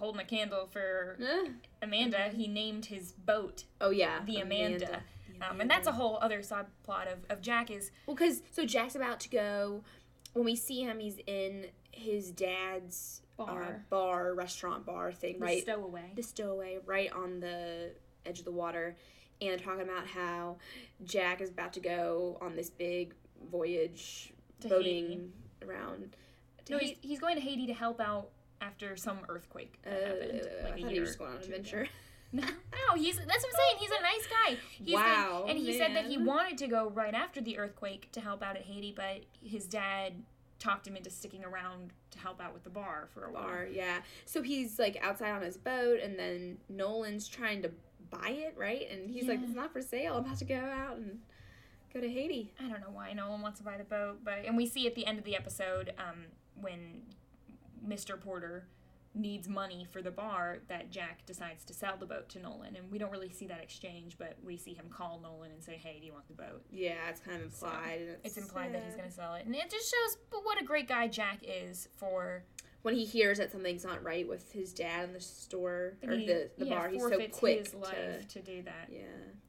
[0.03, 1.49] holding a candle for Eh.
[1.81, 2.29] Amanda.
[2.35, 4.21] He named his boat Oh, yeah.
[4.27, 5.03] the Amanda.
[5.39, 8.65] The Um, and that's a whole other subplot of, of Jack is Well, because so
[8.67, 9.83] Jack's about to go.
[10.35, 13.85] When we see him, he's in his dad's uh, Bar.
[13.91, 15.63] bar, restaurant bar thing, the right?
[15.63, 16.13] stowaway.
[16.17, 17.91] the stowaway, right on the
[18.27, 18.97] edge of the water.
[19.41, 20.57] and talking about how
[21.05, 23.15] Jack is about to go on this big
[23.51, 25.31] voyage To boating Haiti.
[25.65, 26.17] around.
[26.71, 28.29] No, to he's, he's going to Haiti to help out
[28.63, 30.33] after some earthquake Uh, happened.
[30.65, 31.89] Like a thought he year just going on an adventure.
[32.35, 33.77] No, no, he's that's what I'm saying.
[33.79, 34.57] He's a nice guy.
[34.83, 38.11] He's Wow, the, and he said that he wanted to go right after the earthquake
[38.13, 40.15] to help out at Haiti, but his dad
[40.59, 43.43] talked him into sticking around to help out with the bar for a while.
[43.43, 43.99] Bar, yeah.
[44.25, 47.71] So he's like outside on his boat, and then Nolan's trying to
[48.11, 48.89] buy it, right?
[48.91, 50.15] And he's like, "It's not for sale.
[50.17, 51.21] I'm about to go out and
[51.93, 54.57] go to Haiti." I don't know why Nolan wants to buy the boat, but and
[54.57, 56.25] we see at the end of the episode um,
[56.59, 57.03] when
[57.87, 58.21] Mr.
[58.21, 58.67] Porter
[59.15, 62.91] needs money for the bar that Jack decides to sell the boat to Nolan, and
[62.91, 65.99] we don't really see that exchange, but we see him call Nolan and say, "Hey,
[66.01, 68.01] do you want the boat?" Yeah, it's kind of implied.
[68.01, 70.45] and It's implied that he's uh, going to sell it, and it just shows but
[70.45, 72.45] what a great guy Jack is for
[72.83, 76.27] when he hears that something's not right with his dad in the store or he,
[76.27, 76.89] the, the yeah, bar.
[76.89, 78.89] He's so quick his to life to, do that.
[78.91, 79.03] yeah.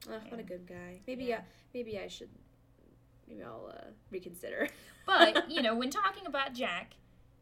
[0.10, 1.02] Oh, what a good guy.
[1.08, 1.38] Maybe Yeah.
[1.38, 1.42] yeah.
[1.74, 2.30] maybe I should.
[3.28, 4.70] Maybe I'll uh, reconsider.
[5.06, 6.94] But, you know, when talking about Jack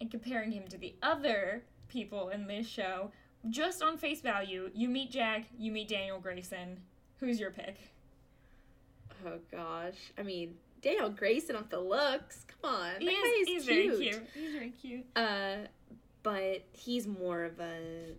[0.02, 3.12] and comparing him to the other people in this show,
[3.50, 6.80] just on face value, you meet Jack, you meet Daniel Grayson.
[7.20, 7.78] Who's your pick?
[9.26, 12.44] oh gosh, I mean Daniel Grayson off the looks.
[12.62, 13.94] Come on, that He is he's cute.
[13.94, 14.28] very cute.
[14.34, 15.06] He's very cute.
[15.16, 15.68] Uh,
[16.24, 18.14] but he's more of a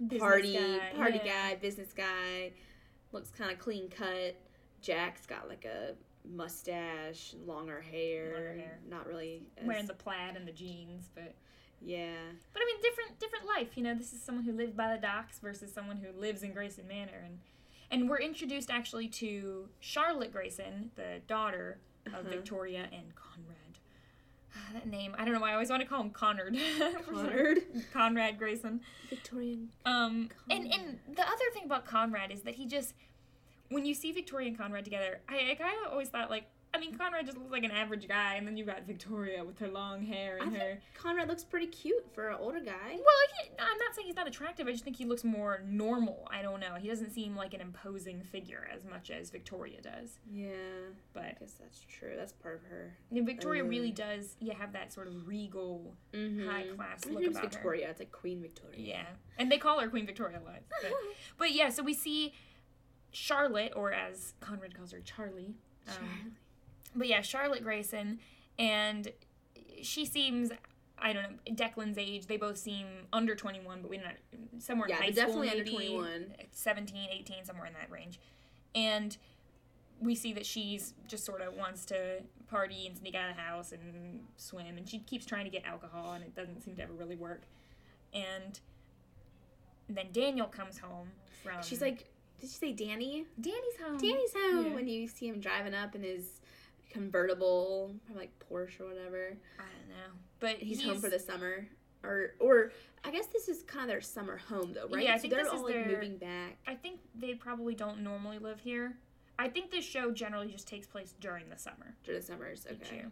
[0.00, 1.50] Business party guy, party yeah.
[1.50, 2.52] guy, business guy.
[3.12, 4.36] Looks kind of clean cut.
[4.80, 5.94] Jack's got like a
[6.28, 8.32] mustache, longer hair.
[8.34, 8.78] Longer hair.
[8.88, 11.34] Not really Wearing the plaid and the jeans, but
[11.80, 12.14] yeah.
[12.52, 13.94] but I mean different different life, you know.
[13.94, 17.22] This is someone who lived by the docks versus someone who lives in Grayson Manor
[17.24, 17.38] and
[17.90, 22.22] and we're introduced actually to Charlotte Grayson, the daughter of Uh-huh.
[22.30, 23.78] Victoria and Conrad.
[24.74, 26.54] that name, I don't know why I always want to call him Conrad.
[27.08, 27.58] Conrad?
[27.92, 28.80] Conrad Grayson.
[29.08, 29.70] Victorian.
[29.86, 30.80] Um, and Conrad.
[31.08, 32.92] and the other thing about Conrad is that he just,
[33.70, 36.44] when you see Victoria and Conrad together, I, I always thought like,
[36.78, 39.58] I mean, Conrad just looks like an average guy, and then you got Victoria with
[39.58, 40.78] her long hair I and think her.
[40.94, 42.72] Conrad looks pretty cute for an older guy.
[42.92, 43.00] Well,
[43.42, 44.68] he, I'm not saying he's not attractive.
[44.68, 46.28] I just think he looks more normal.
[46.30, 46.74] I don't know.
[46.78, 50.20] He doesn't seem like an imposing figure as much as Victoria does.
[50.32, 50.50] Yeah,
[51.12, 52.12] but I guess that's true.
[52.16, 52.96] That's part of her.
[53.10, 53.66] know, Victoria Uh.
[53.66, 54.36] really does.
[54.38, 56.48] You have that sort of regal, Mm-hmm.
[56.48, 57.50] high class look name's about her.
[57.50, 57.90] Victoria.
[57.90, 58.78] It's like Queen Victoria.
[58.78, 60.60] Yeah, and they call her Queen Victoria a lot.
[60.82, 60.92] But,
[61.38, 62.34] but yeah, so we see
[63.10, 65.54] Charlotte, or as Conrad calls her, Charlie.
[65.88, 66.32] Um, Charlie.
[66.98, 68.18] But yeah, Charlotte Grayson,
[68.58, 69.12] and
[69.82, 70.50] she seems.
[71.00, 72.26] I don't know Declan's age.
[72.26, 74.14] They both seem under 21, but we're not
[74.58, 76.26] somewhere Yeah, in high school, definitely under 21.
[76.50, 78.18] 17, 18, somewhere in that range.
[78.74, 79.16] And
[80.00, 83.42] we see that she's just sort of wants to party and sneak out of the
[83.42, 86.82] house and swim, and she keeps trying to get alcohol, and it doesn't seem to
[86.82, 87.42] ever really work.
[88.12, 88.58] And
[89.88, 91.08] then Daniel comes home
[91.44, 91.62] from.
[91.62, 92.08] She's like,
[92.40, 93.24] did she say Danny?
[93.40, 93.98] Danny's home.
[93.98, 94.74] Danny's home Yeah.
[94.74, 96.37] when you see him driving up in his
[96.90, 99.36] convertible, like Porsche or whatever.
[99.58, 101.66] I don't know, but He's, home for the summer,
[102.02, 102.72] or or
[103.04, 105.04] I guess this is kind of their summer home though, right?
[105.04, 106.58] Yeah, I So think they're this is all like their- moving back.
[106.66, 108.96] I think they probably don't normally live here.
[109.38, 112.66] I think this show generally just takes place during the summer during the summers.
[112.70, 113.04] Okay,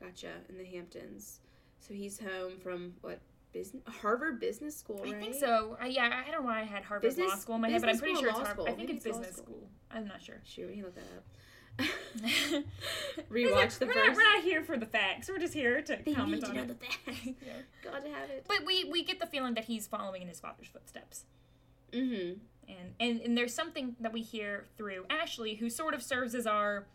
[0.00, 0.32] gotcha.
[0.48, 1.40] In the Hamptons,
[1.80, 3.20] so he's home from what
[3.52, 5.14] business Harvard Business School, right?
[5.14, 5.76] I think so.
[5.80, 7.80] Uh, yeah, I don't know why I had Harvard Law Business- School in my head,
[7.82, 8.62] but I'm pretty sure it's law Harvard.
[8.64, 9.54] I think Maybe it's it's business school.
[9.54, 9.68] school.
[9.92, 10.40] I'm not sure.
[10.44, 11.24] Shoot, he looked that up.
[13.30, 14.06] Rewatch the we're first.
[14.06, 15.28] Not, we're not here for the facts.
[15.28, 16.68] We're just here to They comment need to on know it.
[16.68, 17.20] the facts.
[17.26, 17.90] Yeah.
[18.00, 18.44] To have it.
[18.48, 21.24] But we we get the feeling that he's following in his father's footsteps.
[21.92, 22.38] Mm-hmm.
[22.68, 26.46] And, and and there's something that we hear through Ashley, who sort of serves as
[26.46, 26.86] our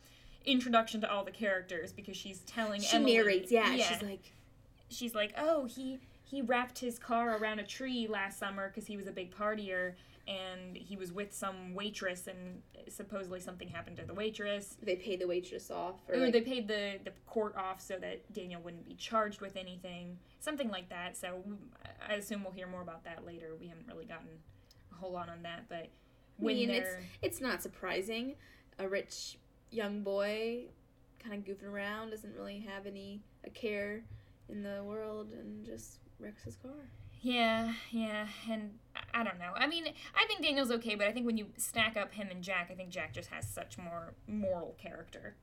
[0.46, 3.52] introduction to all the characters because she's telling She Emily, narrates.
[3.52, 4.32] Yeah, she's like,
[4.90, 8.98] she's like, oh, he he wrapped his car around a tree last summer because he
[8.98, 9.94] was a big partier,
[10.30, 14.78] and he was with some waitress, and supposedly something happened to the waitress.
[14.82, 17.96] they paid the waitress off, or, Or like, they paid the, the court off so
[18.00, 21.18] that Daniel wouldn't be charged with anything, something like that.
[21.18, 21.44] So
[22.08, 23.56] I assume we'll hear more about that later.
[23.60, 24.28] We haven't really gotten
[24.92, 25.88] a whole lot on that, but
[26.38, 28.36] when mean, they're it's not surprising.
[28.78, 29.40] A rich
[29.72, 30.66] young boy,
[31.22, 34.04] kind of goofing around, doesn't really have any a care
[34.48, 36.72] in the world, and just wrecks his car.
[37.22, 38.72] Yeah, yeah, and
[39.14, 39.52] I- don't know.
[39.56, 39.86] I mean,
[40.16, 42.76] I think Daniel's okay, but I think when you stack up him and Jack, I
[42.76, 45.36] think Jack just has such more moral character.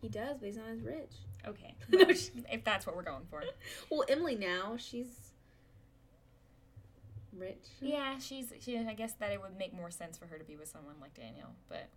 [0.00, 1.12] He does, but he's not as rich.
[1.46, 3.42] Okay, No, if that's what we're going for.
[3.90, 5.32] Well, Emily now she's
[7.36, 7.66] rich.
[7.80, 8.52] Yeah, she's.
[8.60, 10.94] She, I guess that it would make more sense for her to be with someone
[11.00, 11.88] like Daniel, but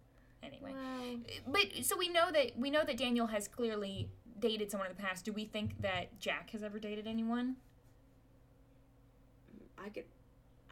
[0.43, 0.71] anyway.
[0.73, 1.13] Wow.
[1.13, 4.95] Uh, but so we know that we know that Daniel has clearly dated someone in
[4.95, 5.25] the past.
[5.25, 7.55] Do we think that Jack has ever dated anyone?
[9.83, 10.05] I could,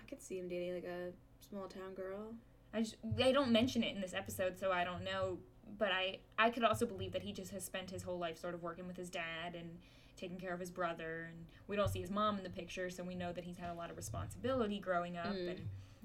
[0.10, 1.12] could see him dating like a
[1.48, 2.34] small town girl.
[2.74, 5.38] I just they don't mention it in this episode, so I don't know.
[5.78, 8.54] But I I could also believe that he just has spent his whole life sort
[8.54, 9.78] of working with his dad and
[10.18, 13.04] taking care of his brother, and we don't see his mom in the picture, so
[13.04, 15.34] we know that he's had a lot of responsibility growing up.
[15.34, 15.52] Mm.
[15.52, 15.60] And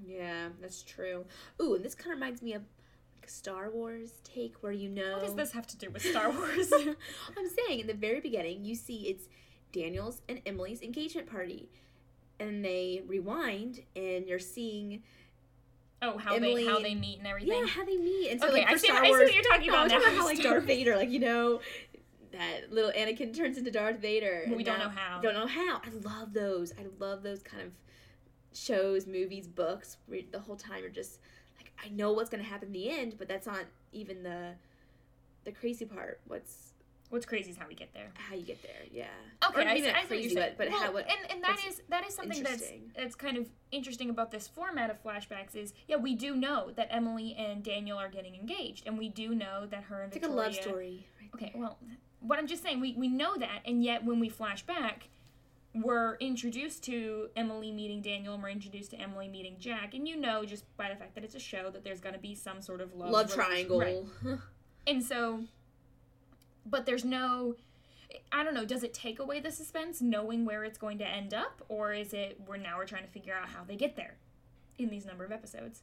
[0.05, 1.25] Yeah, that's true.
[1.61, 2.63] Ooh, and this kind of reminds me of
[3.15, 5.13] like a Star Wars take where you know.
[5.13, 6.71] what does this have to do with Star Wars?
[7.37, 9.27] I'm saying in the very beginning, you see it's
[9.71, 11.69] Daniel's and Emily's engagement party.
[12.39, 15.03] And they rewind, and you're seeing,
[16.01, 17.53] oh, how Emily they how they meet and everything.
[17.61, 18.29] yeah, how they meet.
[18.31, 18.87] And so, okay, like, for I see.
[18.87, 20.11] Star I see what you're talking about talking now.
[20.11, 21.61] about how like Darth Vader, like you know,
[22.33, 24.43] that little Anakin turns into Darth Vader.
[24.47, 25.21] But we don't now- know how.
[25.21, 25.81] Don't know how.
[25.85, 26.73] I love those.
[26.73, 27.71] I love those kind of
[28.53, 29.97] shows, movies, books.
[30.07, 31.19] Where the whole time you're just
[31.57, 34.55] like, I know what's gonna happen in the end, but that's not even the
[35.45, 36.19] the crazy part.
[36.27, 36.73] What's
[37.09, 38.11] What's crazy is how we get there.
[38.15, 38.81] how you get there?
[38.91, 39.05] Yeah.
[39.47, 41.59] Okay, Or I see, I what crazy, but, but well, how it, and and that
[41.67, 45.73] is that is something that's that's kind of interesting about this format of flashbacks is
[45.87, 49.65] yeah we do know that Emily and Daniel are getting engaged and we do know
[49.67, 51.07] that her and it's like a love story.
[51.21, 51.77] Right okay well
[52.21, 55.09] what I'm just saying we we know that and yet when we flash back
[55.73, 60.15] we're introduced to Emily meeting Daniel and we're introduced to Emily meeting Jack and you
[60.15, 62.61] know just by the fact that it's a show that there's going to be some
[62.61, 63.79] sort of love love triangle.
[63.79, 64.03] right.
[64.87, 65.39] And so,
[66.65, 67.55] but there's no,
[68.31, 71.33] I don't know, does it take away the suspense knowing where it's going to end
[71.33, 71.63] up?
[71.69, 74.15] Or is it, we're now we're trying to figure out how they get there
[74.77, 75.81] in these number of episodes?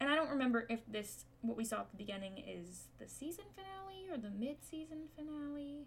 [0.00, 3.44] And I don't remember if this, what we saw at the beginning is the season
[3.54, 5.86] finale or the mid season finale.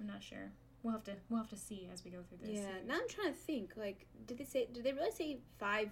[0.00, 0.50] I'm not sure.
[0.82, 2.60] We'll have to, we'll have to see as we go through this.
[2.60, 2.66] yeah.
[2.86, 3.72] Now I'm trying to think.
[3.76, 4.68] Like, did they say?
[4.72, 5.90] Did they really say five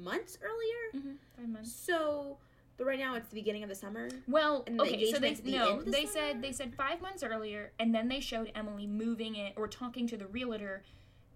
[0.00, 1.04] months earlier?
[1.04, 1.72] hmm Five months.
[1.72, 2.36] So,
[2.80, 4.08] but right now it's the beginning of the summer.
[4.26, 6.12] Well, And the okay, so they the no, the they summer?
[6.32, 10.06] said they said five months earlier, and then they showed Emily moving it or talking
[10.06, 10.82] to the realtor,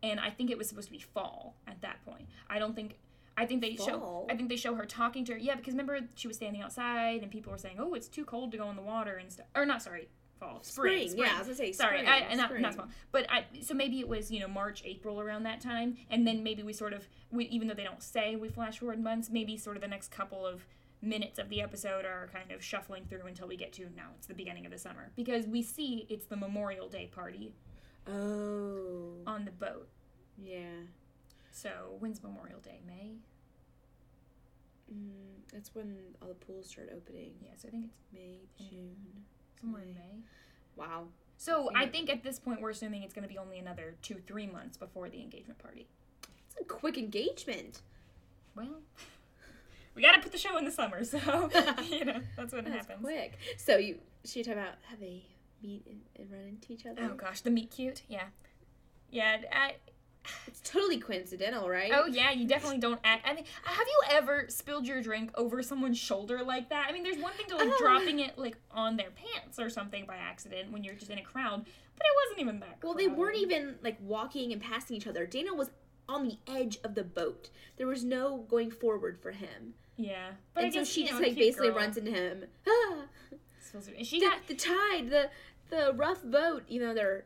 [0.02, 2.26] and I think it was supposed to be fall at that point.
[2.48, 2.96] I don't think.
[3.36, 4.26] I think they show.
[4.30, 5.38] I think they show her talking to her.
[5.38, 8.50] Yeah, because remember she was standing outside, and people were saying, "Oh, it's too cold
[8.52, 10.08] to go in the water and stuff." Or not, sorry,
[10.40, 11.26] fall, spring, Spring.
[11.26, 12.08] Yeah, I was gonna say Sorry, spring.
[12.10, 12.62] I, not spring.
[12.62, 13.44] not fall, but I.
[13.60, 16.72] So maybe it was you know March, April around that time, and then maybe we
[16.72, 19.82] sort of we even though they don't say we flash forward months, maybe sort of
[19.82, 20.64] the next couple of
[21.04, 24.26] minutes of the episode are kind of shuffling through until we get to now it's
[24.26, 27.52] the beginning of the summer because we see it's the Memorial Day party
[28.06, 29.14] Oh.
[29.26, 29.88] on the boat.
[30.36, 30.82] Yeah.
[31.50, 32.80] So when's Memorial Day?
[32.86, 33.12] May.
[34.92, 37.32] Mm, that's when all the pools start opening.
[37.42, 38.38] Yeah, so I think it's May.
[38.58, 38.96] June.
[39.60, 40.00] somewhere in May.
[40.00, 40.22] May.
[40.76, 41.04] Wow.
[41.36, 44.16] So I think at this point we're assuming it's going to be only another two
[44.26, 45.86] three months before the engagement party.
[46.46, 47.80] It's a quick engagement.
[48.54, 48.80] Well,
[49.94, 51.18] we got to put the show in the summer, so
[51.88, 53.00] you know that's when it That's happens.
[53.04, 53.38] quick.
[53.56, 55.22] So you she talk about how they
[55.62, 57.00] meet and, and run into each other.
[57.10, 58.24] Oh gosh, the meet cute, yeah,
[59.10, 59.38] yeah.
[59.52, 59.74] I,
[60.46, 61.90] It's totally coincidental, right?
[61.94, 63.26] oh yeah, you definitely don't act.
[63.28, 66.86] I mean, have you ever spilled your drink over someone's shoulder like that?
[66.88, 67.76] I mean, there's one thing to like Oh.
[67.78, 71.22] dropping it like on their pants or something by accident when you're just in a
[71.22, 72.78] crowd, but it wasn't even that.
[72.82, 75.26] Well, they weren't even like walking and passing each other.
[75.26, 75.70] Daniel was
[76.08, 77.50] on the edge of the boat.
[77.76, 79.74] There was no going forward for him.
[79.96, 82.44] Yeah, but and so she just know, like basically girl runs into him.
[82.68, 83.04] Ah!
[84.02, 85.30] She the, got the tide, the
[85.68, 86.62] the rough boat.
[86.68, 87.24] You know they're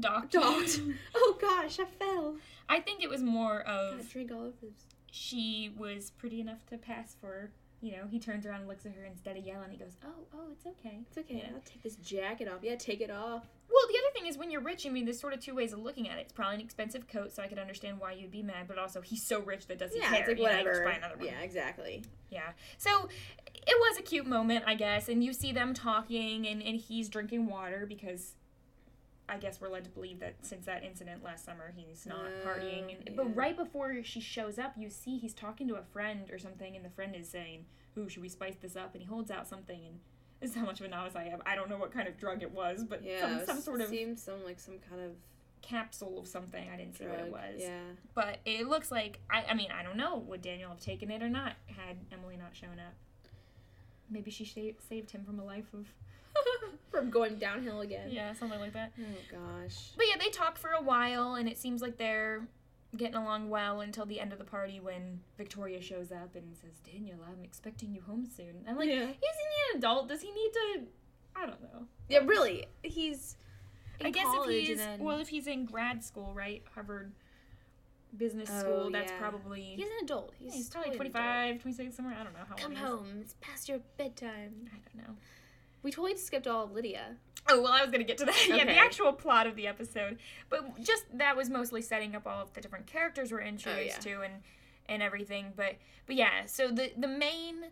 [0.00, 0.32] docked.
[0.32, 0.80] docked.
[1.14, 2.36] oh gosh, I fell.
[2.68, 4.86] I think it was more of drink all over this.
[5.10, 7.50] she was pretty enough to pass for.
[7.84, 9.70] You know, he turns around and looks at her instead of yelling.
[9.70, 11.42] He goes, "Oh, oh, it's okay." It's okay.
[11.44, 11.54] Yeah.
[11.54, 12.60] I'll take this jacket off.
[12.62, 13.46] Yeah, take it off.
[13.68, 15.74] Well, the other thing is when you're rich, I mean, there's sort of two ways
[15.74, 16.22] of looking at it.
[16.22, 19.02] It's probably an expensive coat, so I could understand why you'd be mad, but also
[19.02, 20.20] he's so rich that doesn't yeah, care.
[20.20, 20.84] it's like you know, just whatever.
[20.84, 21.26] buy another one.
[21.26, 22.02] Yeah, exactly.
[22.30, 22.52] Yeah.
[22.78, 23.10] So
[23.54, 27.10] it was a cute moment, I guess, and you see them talking, and, and he's
[27.10, 28.34] drinking water because
[29.28, 32.46] I guess we're led to believe that since that incident last summer, he's not Oh,
[32.48, 32.94] partying.
[32.94, 33.12] And, yeah.
[33.16, 36.76] But right before she shows up, you see he's talking to a friend or something,
[36.76, 37.64] and the friend is saying,
[37.96, 40.00] "Ooh, should we spice this up?" And he holds out something, and
[40.40, 41.42] this is how much of a novice I am.
[41.46, 43.88] I don't know what kind of drug it was, but Yeah, some, some sort of
[43.88, 45.12] seems some like some kind of
[45.62, 46.68] capsule of something.
[46.70, 47.16] I didn't see drug.
[47.20, 47.62] what it was.
[47.62, 47.80] Yeah.
[48.14, 51.22] But it looks like I, I mean I don't know would Daniel have taken it
[51.22, 52.92] or not had Emily not shown up.
[54.10, 55.86] Maybe she sa- saved him from a life of
[56.90, 58.08] From going downhill again.
[58.10, 58.92] yeah something like that.
[58.98, 59.90] Oh gosh.
[59.96, 62.46] But yeah, they talk for a while and it seems like they're
[62.96, 66.78] getting along well until the end of the party when Victoria shows up and says,
[66.84, 68.94] "Daniel, I'm expecting you home soon." I'm like, Yeah.
[69.02, 70.06] isn't he an adult?
[70.08, 70.82] Does he need to?
[71.34, 71.86] I don't know.
[72.08, 72.66] Yeah, really.
[72.84, 73.36] He's.
[74.04, 77.12] I guess if he's then, well, if he's in grad school, right, Harvard
[78.16, 79.18] business Oh, school, that's yeah.
[79.18, 80.32] probably he's an adult.
[80.38, 81.24] Yeah, He's, he's probably totally an adult.
[81.56, 82.16] 25, 26, somewhere.
[82.20, 82.90] I don't know how Come old he is.
[82.90, 83.06] home.
[83.22, 84.68] It's past your bedtime.
[84.72, 85.14] I don't know.
[85.84, 87.16] We totally skipped all of Lydia.
[87.48, 88.46] Oh, well, I was going to get to that.
[88.48, 90.18] yeah, the actual plot of the episode.
[90.48, 94.10] But just that was mostly setting up all of the different characters we're introduced Oh,
[94.10, 94.16] yeah.
[94.16, 94.22] to.
[94.22, 94.34] And
[94.88, 95.52] and everything.
[95.56, 97.66] But but yeah, so the the main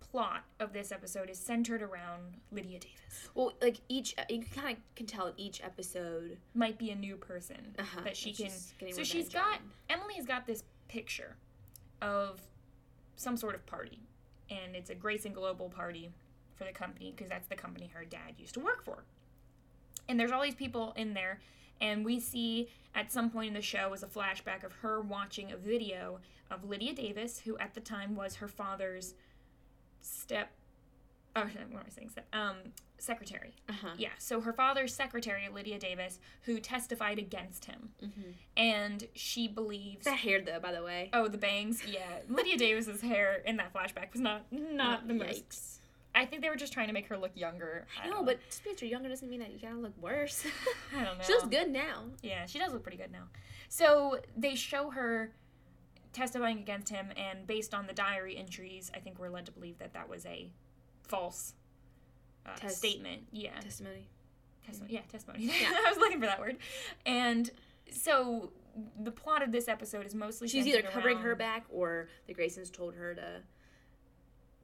[0.00, 3.28] plot of this episode is centered around Lydia Davis.
[3.34, 7.74] Well, like each, you kind of can tell each episode Might be a new person
[7.78, 8.50] uh-huh, that she can.
[8.92, 9.58] So she's got.
[9.88, 11.36] Emily has got this picture
[12.00, 12.40] of
[13.16, 14.00] some sort of party,
[14.50, 16.10] and it's a Grayson Global party
[16.56, 19.04] for the company because that's the company her dad used to work for.
[20.08, 21.40] And there's all these people in there,
[21.80, 25.52] and we see at some point in the show is a flashback of her watching
[25.52, 29.14] a video of Lydia Davis, who at the time was her father's
[30.00, 30.50] step.
[31.34, 32.10] Oh, what am I saying?
[32.10, 32.26] Step.
[32.32, 32.56] Um,
[32.98, 33.54] secretary.
[33.68, 33.94] Uh-huh.
[33.98, 37.90] Yeah, so her father's secretary, Lydia Davis, who testified against him.
[38.02, 38.30] Mm-hmm.
[38.56, 40.04] And she believes.
[40.04, 41.10] That hair, though, by the way.
[41.12, 41.82] Oh, the bangs?
[41.86, 42.20] Yeah.
[42.28, 45.80] Lydia Davis's hair in that flashback was not not the most.
[46.14, 47.86] I think they were just trying to make her look younger.
[48.00, 50.44] I don't know, but just because you're younger doesn't mean that you gotta look worse.
[50.96, 51.24] I don't know.
[51.24, 52.04] She looks good now.
[52.22, 53.24] Yeah, she does look pretty good now.
[53.68, 55.32] So they show her
[56.12, 59.78] testifying against him, and based on the diary entries, I think we're led to believe
[59.78, 60.50] that that was a
[61.08, 61.54] false
[62.46, 63.22] uh, Tes- statement.
[63.32, 63.58] Yeah.
[63.60, 64.08] Testimony.
[64.66, 64.92] Testimony.
[64.94, 65.44] Yeah, testimony.
[65.60, 65.72] Yeah.
[65.86, 66.58] I was looking for that word.
[67.06, 67.50] And
[67.90, 68.52] so
[69.02, 72.72] the plot of this episode is mostly She's either covering her back or the Graysons
[72.72, 73.40] told her to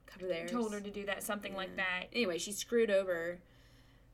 [0.09, 0.51] cover theirs.
[0.51, 2.05] told her to do that, something like that.
[2.13, 3.39] Anyway, she screwed over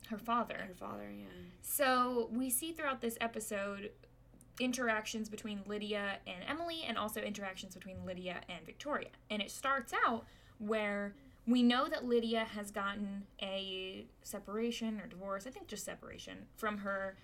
[0.09, 0.65] Her father.
[0.67, 1.25] her father, yeah.
[1.61, 3.91] So we see throughout this episode
[4.59, 9.09] interactions between Lydia and Emily, and also interactions between Lydia and Victoria.
[9.29, 10.25] And it starts out
[10.59, 11.13] where
[11.47, 16.77] we know that Lydia has gotten a separation or divorce, I think just separation, from
[16.79, 17.17] her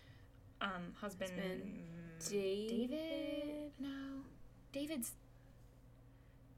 [0.62, 1.32] um, husband.
[1.32, 1.72] Husband.
[2.30, 2.90] David?
[2.90, 3.72] David?
[3.80, 3.90] No.
[4.74, 5.12] David's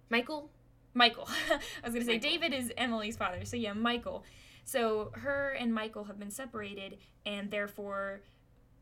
[0.10, 0.50] Michael?
[0.94, 1.28] Michael.
[1.50, 1.56] I
[1.88, 2.30] was going to say Michael.
[2.30, 3.46] David is Emily's father.
[3.46, 4.24] So yeah, Michael.
[4.66, 8.22] So her and Michael have been separated and therefore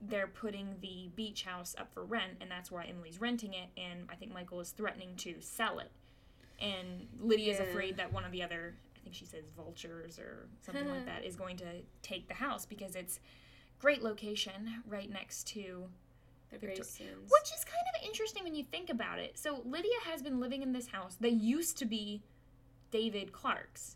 [0.01, 4.07] they're putting the beach house up for rent and that's why Emily's renting it and
[4.11, 5.91] I think Michael is threatening to sell it.
[6.59, 7.65] And Lydia's Yeah.
[7.65, 11.23] afraid that one of the other I think she says vultures or something like that
[11.23, 11.65] is going to
[12.03, 13.19] take the house because it's
[13.79, 15.85] great location right next to
[16.51, 17.29] The Victor- Graysons.
[17.29, 19.37] which is kind of interesting when you think about it.
[19.37, 22.21] So Lydia has been living in this house that used to be
[22.91, 23.95] David Clarke's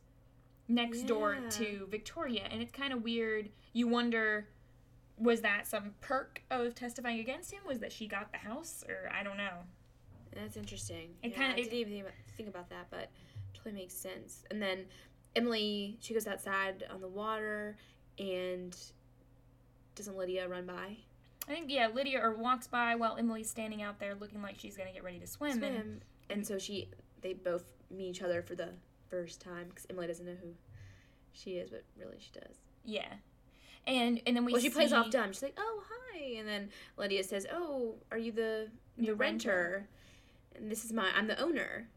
[0.67, 3.49] next door to Victoria, and it's kind of weird.
[3.73, 4.47] You wonder
[5.17, 7.61] was that some perk of testifying against him?
[7.65, 9.59] Was that she got the house, or I don't know.
[10.33, 11.15] That's interesting.
[11.23, 13.09] It yeah, kinda- I didn't even think about, think about that, but
[13.53, 14.43] totally makes sense.
[14.51, 14.85] And then
[15.35, 17.77] Emily, she goes outside on the water,
[18.19, 18.75] and
[19.95, 20.97] doesn't Lydia run by?
[21.47, 24.75] I think yeah, Lydia or walks by while Emily's standing out there looking like she's
[24.77, 25.51] gonna get ready to swim.
[25.51, 26.01] And Swim.
[26.29, 26.89] And so she,
[27.21, 28.69] they both meet each other for the
[29.09, 30.49] first time because Emily doesn't know who
[31.33, 32.55] she is, but really she does.
[32.83, 33.13] yeah,
[33.85, 35.31] and and then we well, she plays off dumb.
[35.33, 39.49] She's like, "Oh, hi," and then Lydia says, "Oh, are you the the, The renter?
[39.49, 39.87] renter.
[40.55, 41.87] And this is my, I'm the owner."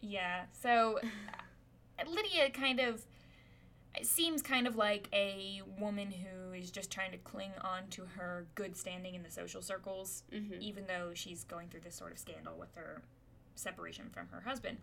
[0.00, 0.44] Yeah.
[0.60, 0.98] So
[2.06, 3.04] Lydia kind of
[4.02, 8.46] seems kind of like a woman who is just trying to cling on to her
[8.54, 10.60] good standing in the social circles, Mm-hmm.
[10.60, 13.02] even though she's going through this sort of scandal with her
[13.54, 14.78] separation from her husband,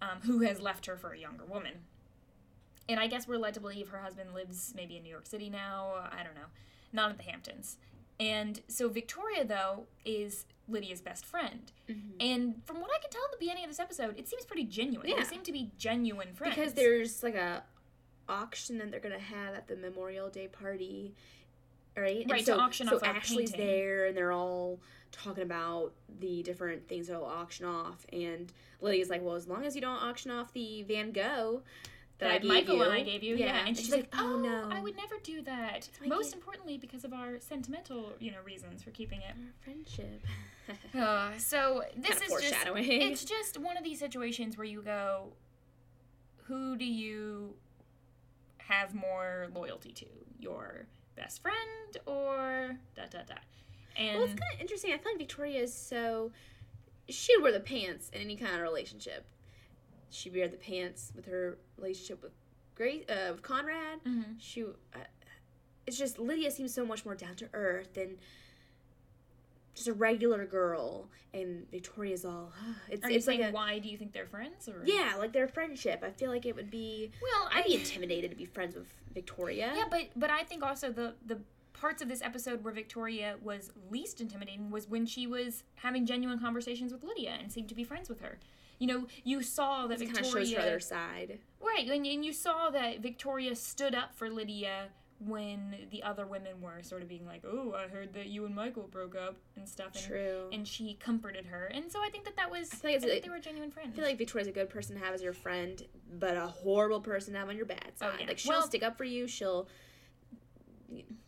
[0.00, 1.72] um, who has left her for a younger woman.
[2.88, 5.48] And I guess we're led to believe her husband lives maybe in New York City
[5.48, 5.92] now.
[6.10, 6.50] I don't know.
[6.92, 7.76] Not at the Hamptons.
[8.20, 11.72] And so Victoria, though, is Lydia's best friend.
[11.88, 12.10] Mm-hmm.
[12.20, 14.64] And from what I can tell at the beginning of this episode, it seems pretty
[14.64, 15.08] genuine.
[15.08, 15.16] Yeah.
[15.18, 16.56] They seem to be genuine friends.
[16.56, 17.62] Because there's like a
[18.28, 21.14] auction that they're gonna have at the Memorial Day party,
[21.96, 22.22] right?
[22.22, 23.66] And Right, to so, auction so off Ashley's painting.
[23.66, 24.80] there, and they're all
[25.10, 28.06] talking about the different things they'll auction off.
[28.12, 31.62] And Lydia's like, "Well, as long as you don't auction off the Van Gogh
[32.18, 33.66] that, I that gave Michael you, and I gave you, yeah.
[33.66, 36.36] And she's, like, "Oh no, I would never do that." my Most gift.
[36.36, 39.34] importantly, because of our sentimental, you know, reasons for keeping it.
[39.36, 40.22] Our friendship."
[40.98, 43.02] Uh, so this Kinda is just foreshadowing.
[43.02, 45.32] it's just one of these situations where you go,
[46.44, 47.54] who do you
[48.68, 50.06] have more loyalty to,
[50.40, 53.34] your best friend or da da da?
[53.96, 54.92] And well, it's kind of interesting.
[54.92, 56.32] I feel like Victoria is so.
[57.08, 59.26] She'd wear the pants in any kind of relationship.
[60.10, 62.32] She'd wear the pants with her relationship with
[62.74, 64.02] Grace, uh, with Conrad.
[64.04, 64.36] Mhm.
[64.38, 64.98] She, uh,
[65.86, 68.18] it's just Lydia seems so much more down to earth and
[69.74, 72.52] just a regular girl, and Victoria's all.
[72.88, 74.68] It's are you it's like a why do you think they're friends?
[74.68, 76.02] Or yeah, like their friendship.
[76.06, 77.10] I feel like it would be.
[77.22, 79.72] well, I'd be intimidated to be friends with Victoria.
[79.74, 81.38] Yeah, but but I think also the the
[81.72, 86.38] parts of this episode where Victoria was least intimidating was when she was having genuine
[86.38, 88.38] conversations with Lydia and seemed to be friends with her.
[88.78, 91.38] You know, you saw that it kind Victoria of shows her other side.
[91.60, 94.88] right, and, and you saw that Victoria stood up for Lydia
[95.26, 98.54] when the other women were sort of being like, "Oh, I heard that you and
[98.54, 100.48] Michael broke up and stuff." And, True.
[100.52, 102.70] And she comforted her, and so I think that that was.
[102.84, 103.90] I, it's think like- they were genuine friends.
[103.92, 105.82] I feel like Victoria's a good person to have as your friend,
[106.18, 108.10] but a horrible person to have on your bad oh, side.
[108.14, 108.26] Oh, yeah.
[108.26, 109.26] Like she'll Well- stick up for you.
[109.26, 109.68] She'll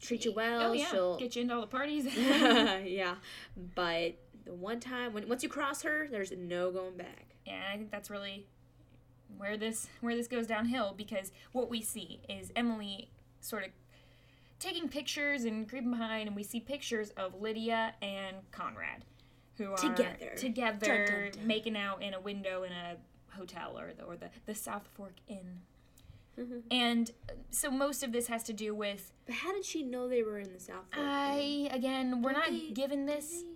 [0.01, 0.63] treat you oh, well.
[0.63, 2.05] oh yeah, She'll get you into all the parties.
[2.17, 3.17] yeah,
[3.75, 4.15] but
[4.45, 7.37] the one time when once you cross her, there's no going back.
[7.47, 8.47] Yeah, I think that's really
[9.37, 13.71] where this where this goes downhill because what we see is Emily sort of
[14.65, 19.05] taking pictures and creeping behind, and we see pictures of Lydia and Conrad,
[19.59, 20.33] who are Together.
[20.37, 21.47] together, Dun, dun, dun.
[21.47, 22.97] making out in a window in a
[23.37, 25.61] hotel or the or the, the South Fork Inn.
[26.39, 26.63] Mhm.
[26.71, 30.09] And uh, so most of this has to do with But how did she know
[30.09, 30.85] they were in the South?
[30.93, 31.07] Fork?
[31.07, 33.49] I again we're Don't they- given this they-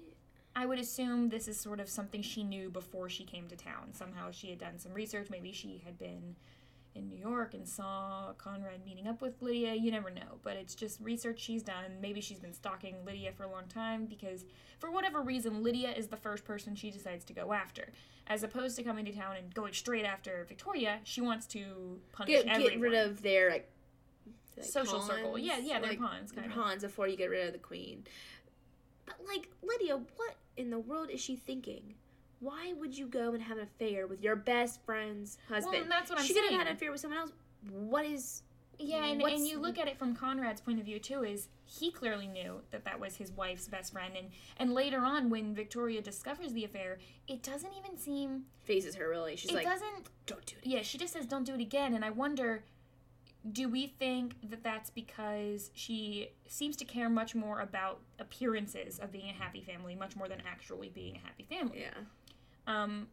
[0.56, 3.92] I would assume this is sort of something she knew before she came to town.
[3.92, 5.28] Somehow she had done some research.
[5.30, 6.34] Maybe she had been
[6.94, 9.74] in New York and saw Conrad meeting up with Lydia.
[9.74, 10.38] You never know.
[10.42, 12.00] But it's just research she's done.
[12.00, 14.44] Maybe she's been stalking Lydia for a long time because,
[14.78, 17.92] for whatever reason, Lydia is the first person she decides to go after.
[18.26, 22.30] As opposed to coming to town and going straight after Victoria, she wants to punish
[22.30, 22.72] Get, everyone.
[22.72, 23.70] get rid of their like,
[24.56, 25.38] like Social circle.
[25.38, 26.52] Yeah, yeah, they're like, pawns, kind of.
[26.52, 28.04] pawns before you get rid of the queen.
[29.06, 31.94] But like Lydia, what in the world is she thinking?
[32.40, 35.74] Why would you go and have an affair with your best friend's husband?
[35.74, 36.46] Well, that's what I'm she saying.
[36.46, 37.32] could have had an affair with someone else.
[37.70, 38.42] What is?
[38.78, 41.24] Yeah, and, and you look at it from Conrad's point of view too.
[41.24, 44.28] Is he clearly knew that that was his wife's best friend, and
[44.58, 48.44] and later on when Victoria discovers the affair, it doesn't even seem.
[48.62, 49.34] faces her really.
[49.34, 50.10] She's it like, doesn't.
[50.26, 50.66] don't do it.
[50.68, 52.64] Yeah, she just says, "Don't do it again," and I wonder.
[53.50, 59.10] Do we think that that's because she seems to care much more about appearances of
[59.12, 61.80] being a happy family, much more than actually being a happy family?
[61.80, 62.02] Yeah.
[62.68, 63.08] Um,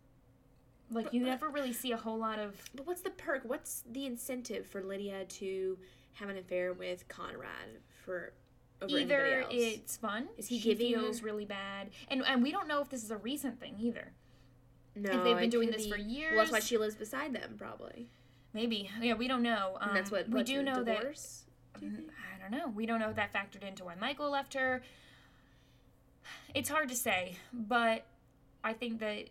[0.91, 3.41] like But- you never really see a whole lot of But what's the perk?
[3.45, 5.77] What's the incentive for Lydia to
[6.13, 8.33] have an affair with Conrad for
[8.81, 12.51] over either it's fun Is he she giving her- feels really bad and and we
[12.51, 14.11] don't know if this is a recent thing either
[14.95, 16.31] no, if they've been doing this be- for years.
[16.35, 18.09] Well, that's why she lives beside them, probably.
[18.53, 20.29] maybe yeah we don't know um, that's what.
[20.29, 21.45] we do know divorce?
[21.73, 24.81] that i don't know we don't know if that factored into why michael left her
[26.53, 28.05] it's hard to say but
[28.63, 29.29] i think that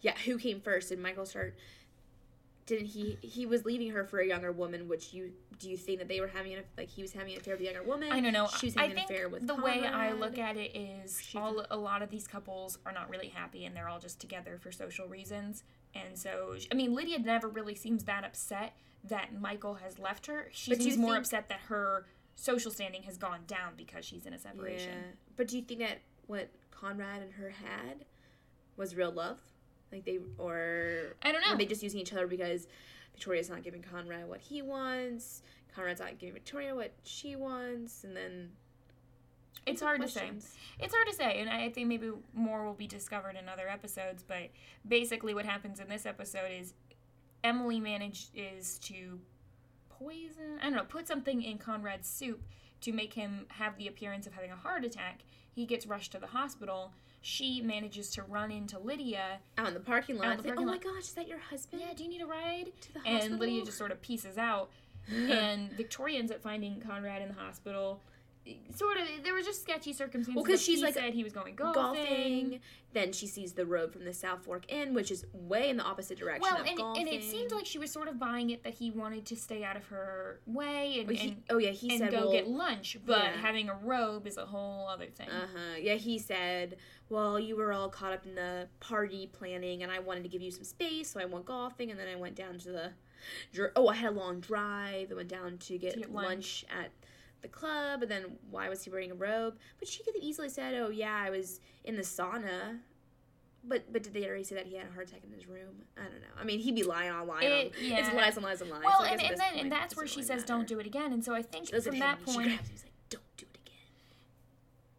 [0.00, 0.88] Yeah, who came first?
[0.90, 1.56] Did Michael start?
[2.66, 3.16] Didn't he?
[3.22, 4.88] He was leaving her for a younger woman.
[4.88, 7.40] Which you do you think that they were having an, like he was having an
[7.40, 8.12] affair with a younger woman?
[8.12, 10.38] i don't know She was i having think an affair with the way i look
[10.38, 13.74] at it is She all a lot of these couples are not really happy and
[13.74, 15.64] they're all just together for social reasons
[15.96, 20.46] and so i mean lydia never really seems that upset that michael has left her
[20.52, 24.24] she But seems more think- upset that her social standing has gone down because she's
[24.26, 28.04] in a separation Yeah, but do you think that what Conrad and her had
[28.76, 29.40] was real love?
[29.90, 32.66] Like they or i don't know Are they just using each other because
[33.12, 35.42] Victoria's not giving Conrad what he wants,
[35.74, 38.50] Conrad's not giving Victoria what she wants, and then
[39.66, 40.30] it's hard to say.
[40.78, 44.22] It's hard to say, and I think maybe more will be discovered in other episodes.
[44.26, 44.50] But
[44.86, 46.74] basically, what happens in this episode is
[47.42, 49.20] Emily manages to
[49.90, 52.40] poison, I don't know, put something in Conrad's soup
[52.82, 55.20] to make him have the appearance of having a heart attack.
[55.52, 56.92] He gets rushed to the hospital.
[57.20, 59.40] She manages to run into Lydia.
[59.56, 60.84] Out in the parking lot, Out in it's the parking oh lot.
[60.84, 61.82] my gosh, is that your husband?
[61.84, 62.72] Yeah, do you need a ride?
[62.80, 63.22] to the hospital.
[63.32, 64.70] And Lydia just sort of pieces out.
[65.10, 68.02] and Victoria ends up finding Conrad in the hospital.
[68.74, 70.34] Sort of, there was just sketchy circumstances.
[70.34, 72.60] Well, 'cause like, she's, he like, said he was going golfing.
[72.94, 75.82] Then she sees the road from the South Fork Inn, which is way in the
[75.84, 77.02] opposite direction Well, of and, golfing.
[77.06, 79.62] and it seemed like she was sort of buying it that he wanted to stay
[79.62, 82.32] out of her way and, Well, he- and, oh yeah, he and said, go well,
[82.32, 83.32] get lunch, but yeah.
[83.42, 85.28] having a robe is a whole other thing.
[85.28, 85.76] Uh huh.
[85.78, 86.76] Yeah, he said,
[87.10, 90.40] "Well, you were all caught up in the party planning, and I wanted to give
[90.40, 92.92] you some space, so I went golfing, and then I went down to the,
[93.76, 95.10] oh, I had a long drive.
[95.10, 96.64] I went down to get, To get lunch.
[96.70, 96.90] at
[97.42, 99.56] the club, and then why was he wearing a robe?
[99.78, 102.78] But she could have easily said, oh yeah, I was in the sauna."
[103.64, 105.82] But but did they already say that he had a heart attack in his room?
[105.96, 106.28] I don't know.
[106.40, 107.50] I mean, he'd be lying on lying.
[107.50, 107.98] It- on, yeah.
[108.06, 108.82] It's lies and lies and lies.
[108.84, 110.86] well, so and, and then point, and that's where she really says, "Don't do it
[110.86, 112.92] again." And so I think She at from that she point, grabs him, he's like,
[113.10, 113.74] "Don't do it again."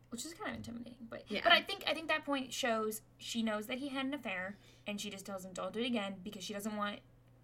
[0.10, 1.42] which is kind of intimidating, but Yeah.
[1.44, 4.58] but I think I think that point shows she knows that he had an affair,
[4.88, 7.00] and she just tells him, "Don't do it again," because she doesn't want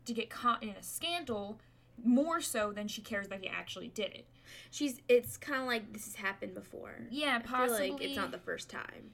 [0.05, 1.59] to get caught in a scandal
[2.03, 4.27] more so than she cares that he actually did it.
[4.71, 5.01] She's.
[5.07, 6.95] It's kind of like this has happened before.
[7.09, 7.87] Yeah, I possibly.
[7.87, 9.11] feel like it's not the first time.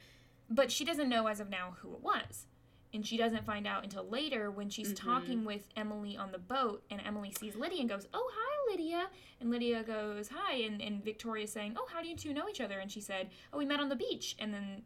[0.53, 2.45] but she doesn't know as of now who it was.
[2.93, 4.95] And she doesn't find out until later when she's Mhm.
[4.97, 9.09] talking with Emily on the boat, and Emily sees Lydia and goes, Oh, hi, Lydia.
[9.39, 10.55] And Lydia goes, Hi.
[10.55, 12.79] And, and Victoria's saying, Oh, how do you two know each other?
[12.79, 14.35] And she said, Oh, we met on the beach.
[14.39, 14.83] And then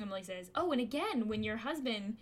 [0.00, 2.16] Emily says, Oh, and again, when your husband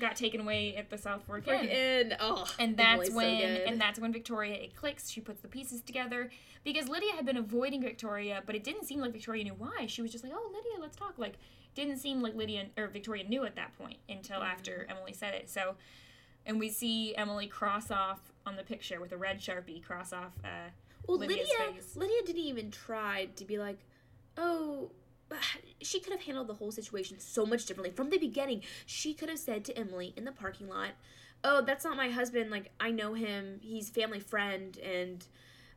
[0.00, 1.68] got taken away at the South Fork Inn.
[1.68, 2.16] Inn.
[2.20, 3.60] Oh, And that's when good.
[3.68, 5.08] and that's when Victoria it clicks.
[5.10, 6.30] She puts the pieces together
[6.64, 9.86] because Lydia had been avoiding Victoria, but it didn't seem like Victoria knew why.
[9.86, 11.34] She was just like, "Oh, Lydia, let's talk." Like,
[11.74, 14.50] didn't seem like Lydia or Victoria knew at that point until Mm-hmm.
[14.50, 15.48] after Emily said it.
[15.50, 15.74] So,
[16.46, 20.32] and we see Emily cross off on the picture with a red sharpie cross off.
[20.44, 20.70] Uh,
[21.06, 21.96] Well, Lydia's Lydia, face.
[21.96, 23.78] Lydia didn't even try to be like,
[24.36, 24.90] oh,
[25.82, 28.62] she could have handled the whole situation so much differently from the beginning.
[28.86, 30.90] She could have said to Emily in the parking lot,
[31.44, 32.50] "Oh, that's not my husband.
[32.50, 33.60] Like, I know him.
[33.62, 35.24] He's family friend, and."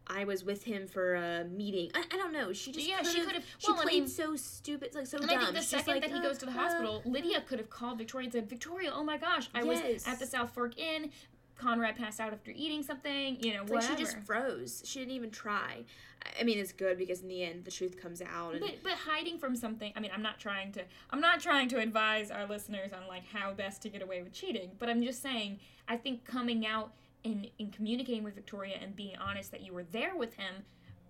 [0.08, 1.92] I was with him for a meeting.
[1.94, 2.54] I, I don't know.
[2.54, 5.30] She just Yeah, she could've- She well, I played mean- so stupid, like so and
[5.30, 5.38] dumb.
[5.38, 7.42] I think the She's second like, that he uh, goes to the uh, hospital, Lydia
[7.42, 10.52] could have called Victoria and said, "Victoria, oh my gosh, I was at the South
[10.54, 11.12] Fork Inn.
[11.62, 13.38] Conrad passed out after eating something.
[13.42, 14.82] You know, Like she just froze.
[14.86, 15.84] She didn't even try.
[16.40, 18.54] I- mean, it's good because in the end, the truth comes out.
[18.54, 19.92] And But but hiding from something.
[19.96, 20.84] I mean, I'm not trying to.
[21.10, 24.34] I'm not trying to advise our listeners on like how best to get away with
[24.34, 24.72] cheating.
[24.80, 25.60] But I'm just saying.
[25.88, 26.94] I think coming out
[27.26, 30.64] and and communicating with Victoria and being honest that you were there with him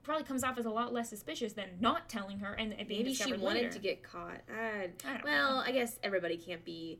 [0.03, 3.13] probably comes off as a lot less suspicious than not telling her and being Maybe
[3.13, 3.69] she wanted later.
[3.69, 4.41] to get caught.
[4.51, 4.89] I,
[5.23, 5.61] well, know.
[5.63, 6.99] I guess everybody can't be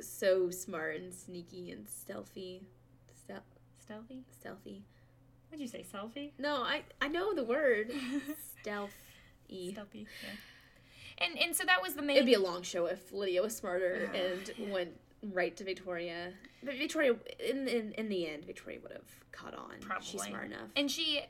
[0.00, 2.62] so smart and sneaky and stealthy.
[3.14, 3.44] Stel-
[3.78, 4.24] stealthy.
[4.30, 4.82] stealthy.
[5.48, 5.84] What'd you say?
[5.92, 6.30] Selfie.
[6.38, 7.90] No, I I know the word
[8.60, 9.72] stealthy.
[9.72, 10.06] Stealthy.
[10.22, 11.26] Yeah.
[11.26, 12.16] And and so that was the main.
[12.16, 16.32] It'd be a long show if Lydia was smarter and went right to Victoria.
[16.62, 19.74] But Victoria, in in, in the end, Victoria would have caught on.
[19.80, 20.06] Probably.
[20.06, 20.70] She's smart enough.
[20.74, 21.20] And she,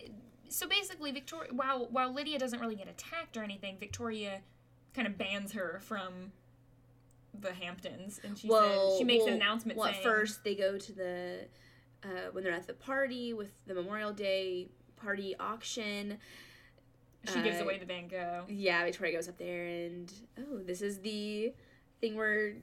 [0.48, 1.52] so basically, Victoria.
[1.52, 4.40] While while Lydia doesn't really get attacked or anything, Victoria
[4.94, 6.32] kind of bans her from
[7.40, 10.78] the Hamptons, and she says she makes well, an announcement Well, saying, first they go
[10.78, 11.38] to the
[12.04, 16.18] uh, when they're at the party with the Memorial Day party auction.
[17.32, 18.44] she gives uh, away the Van Gogh.
[18.48, 21.52] Yeah, Victoria goes up there and oh, this is the
[22.00, 22.54] thing where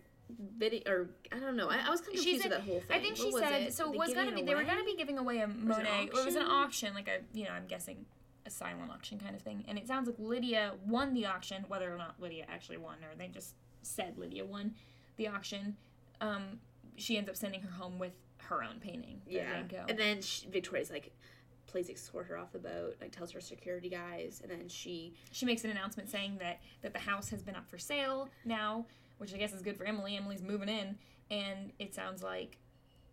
[0.57, 1.69] video or I don't know.
[1.69, 2.97] I, I was kind of She confused said- with that whole thing.
[2.97, 3.91] I think she said so.
[3.91, 6.09] It was gonna be it they were gonna be giving away a Monet.
[6.13, 8.05] It was an auction, like a you know I'm guessing
[8.45, 9.63] a silent auction kind of thing.
[9.67, 13.15] And it sounds like Lydia won the auction, whether or not Lydia actually won, or
[13.17, 14.75] they just said Lydia won
[15.17, 15.75] the auction.
[16.21, 16.59] Um,
[16.95, 20.89] she ends up sending her home with her own painting, Yeah, and then she, Victoria's
[20.89, 21.11] like
[21.67, 25.45] plays escort her off the boat, like tells her security guys, and then she she
[25.45, 28.85] makes an announcement saying that that the house has been up for sale now,
[29.19, 30.17] which I guess is good for Emily.
[30.17, 30.97] Emily's moving in,
[31.29, 32.57] and it sounds like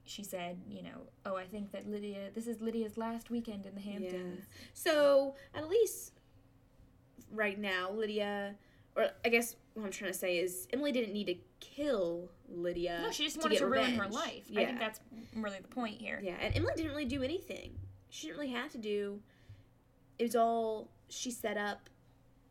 [0.05, 3.75] she said, you know, oh, I think that Lydia, this is Lydia's last weekend in
[3.75, 4.45] the Hamptons.
[4.73, 6.13] So at least
[7.31, 8.55] right now, Lydia,
[8.95, 13.01] or I guess what I'm trying to say is Emily didn't need to kill Lydia.
[13.03, 14.45] No, she just wanted get to ruin her life.
[14.49, 14.63] Yeah.
[14.63, 15.01] I think that's
[15.35, 16.19] really the point here.
[16.23, 17.73] yeah, and Emily didn't really do anything.
[18.09, 19.21] She didn't really have to do.
[20.19, 21.91] It was all she set up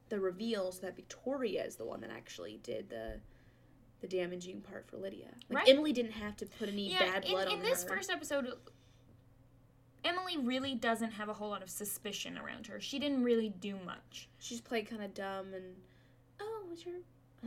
[0.09, 3.19] the reveal so that Victoria is the one that actually did the
[4.01, 5.29] the damaging part for Lydia.
[5.49, 5.69] Like Right.
[5.69, 7.89] Emily didn't have to put any Yeah, bad in, blood in on this her.
[7.89, 8.53] first episode,
[10.03, 12.79] Emily really doesn't have a whole lot of suspicion around her.
[12.79, 14.29] She didn't really do much.
[14.37, 15.63] She's played kind of dumb and
[16.39, 16.95] oh, was your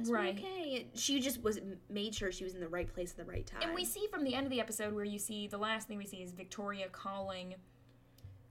[0.07, 0.37] Right.
[0.39, 0.87] okay?
[0.95, 1.59] She just was
[1.91, 3.63] made sure she was in the right place at the right time.
[3.63, 5.99] And we see from the end of the episode where you see the last thing
[5.99, 7.55] we see is Victoria calling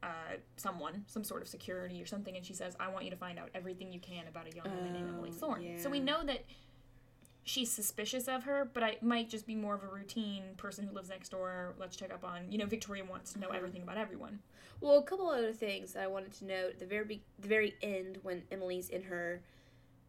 [0.03, 0.07] uh,
[0.57, 3.39] someone, some sort of security or something, and she says, "I want you to find
[3.39, 6.23] out everything you can about a young woman named Emily Oh, Thorne." So we know
[6.23, 6.43] that
[7.43, 10.93] she's suspicious of her, but I might just be more of a routine person who
[10.93, 11.73] lives next door.
[11.79, 12.51] Let's check up on.
[12.51, 13.57] You know, Victoria wants to know Uh-huh.
[13.57, 14.39] everything about everyone.
[14.81, 18.19] Well, a couple other things that I wanted to note the very the very end
[18.21, 19.41] when Emily's in her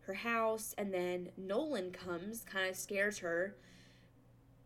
[0.08, 3.54] her house and then Nolan comes, kind of scares her.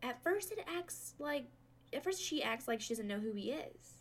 [0.03, 1.45] At first, it acts like
[1.93, 3.99] at first she acts like she doesn't know who he is,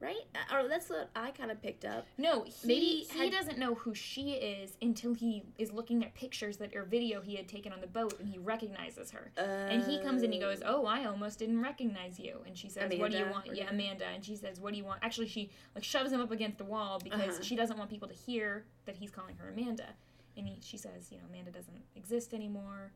[0.00, 0.16] right?
[0.34, 2.04] Uh, Or that's what I kind of picked up.
[2.18, 2.80] No, he, Maybe
[3.10, 6.82] he had- doesn't know who she is until he is looking at pictures that or
[6.84, 9.30] video he had taken on the boat, and he recognizes her.
[9.38, 12.92] And he comes in, he goes, "Oh, I almost didn't recognize you." And she says,
[12.98, 13.70] "What do you want?" Yeah.
[13.70, 14.04] Amanda.
[14.06, 16.64] And she says, "What do you want?" Actually, she like shoves him up against the
[16.64, 17.42] wall because Uh-huh.
[17.42, 19.94] she doesn't want people to hear that he's calling her Amanda.
[20.38, 22.92] And he, she says, "You know, Amanda doesn't exist anymore."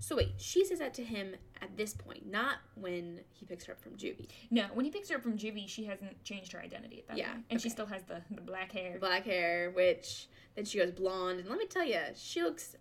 [0.00, 3.72] So wait, she says that to him at this point, not when he picks her
[3.72, 4.28] up from juvie.
[4.48, 7.16] No, when he picks her up from juvie, she hasn't changed her identity at that
[7.18, 8.98] Yeah, point, and she still has the the black hair.
[9.00, 12.76] Black hair, which then she goes blonde, and let me tell you, she looks.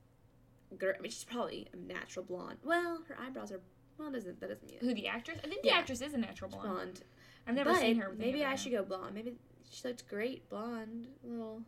[0.78, 2.60] Gr- I mean, she's probably a natural blonde.
[2.64, 3.62] Well, her eyebrows are.
[3.98, 5.40] Well, doesn't that doesn't mean Who the actress?
[5.44, 5.78] I think the Yeah.
[5.80, 6.68] actress is a natural blonde.
[6.68, 7.02] blonde.
[7.48, 8.14] I've never but seen her.
[8.16, 9.16] maybe I should go blonde.
[9.16, 9.34] Maybe
[9.72, 11.08] she looked great blonde.
[11.24, 11.64] Little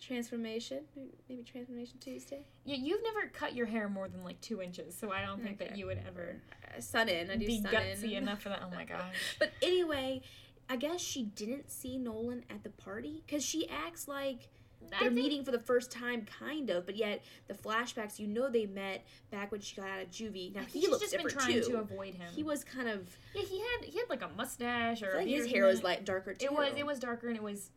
[0.00, 0.80] transformation.
[1.28, 2.40] Maybe, transformation Tuesday.
[2.64, 5.58] Yeah, you've never cut your hair more than like two inches, so I don't think
[5.58, 6.36] that you would ever
[6.76, 7.30] Uh, sun in.
[7.30, 8.22] I do be sun gutsy in.
[8.24, 8.62] enough for that.
[8.64, 9.36] Oh my gosh.
[9.38, 10.22] But anyway,
[10.68, 14.48] I guess she didn't see Nolan at the party because she acts like
[14.90, 18.48] they're think- meeting for the first time, kind of, but yet the flashbacks, you know,
[18.48, 20.54] they met back when she got out of juvie.
[20.54, 21.70] Now he looks just been different trying too.
[21.72, 22.28] to avoid him.
[22.34, 25.46] he was kind of, yeah, he had he had like a mustache or like his
[25.46, 26.44] hair was like darker too.
[26.44, 27.70] It was it was darker and it was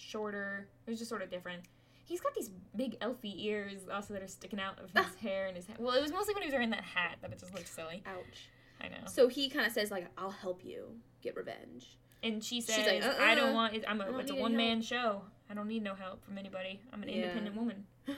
[0.00, 0.68] shorter.
[0.86, 1.62] It was just sort of different.
[2.04, 5.10] He's got these big elfy ears also that are sticking out of his ah.
[5.20, 5.76] hair and his head.
[5.78, 8.02] Well, it was mostly when he was wearing that hat that it just looked silly.
[8.06, 8.48] Ouch.
[8.80, 9.06] I know.
[9.06, 10.86] So he kind of says like, "I'll help you
[11.22, 13.34] get revenge." And she says, She's like, "I "Uh-uh.
[13.34, 13.74] don't want.
[13.74, 14.18] It, I'm a.
[14.18, 15.22] It's a one man show.
[15.48, 16.80] I don't need no help from anybody.
[16.92, 17.16] I'm an Yeah.
[17.16, 17.86] independent woman."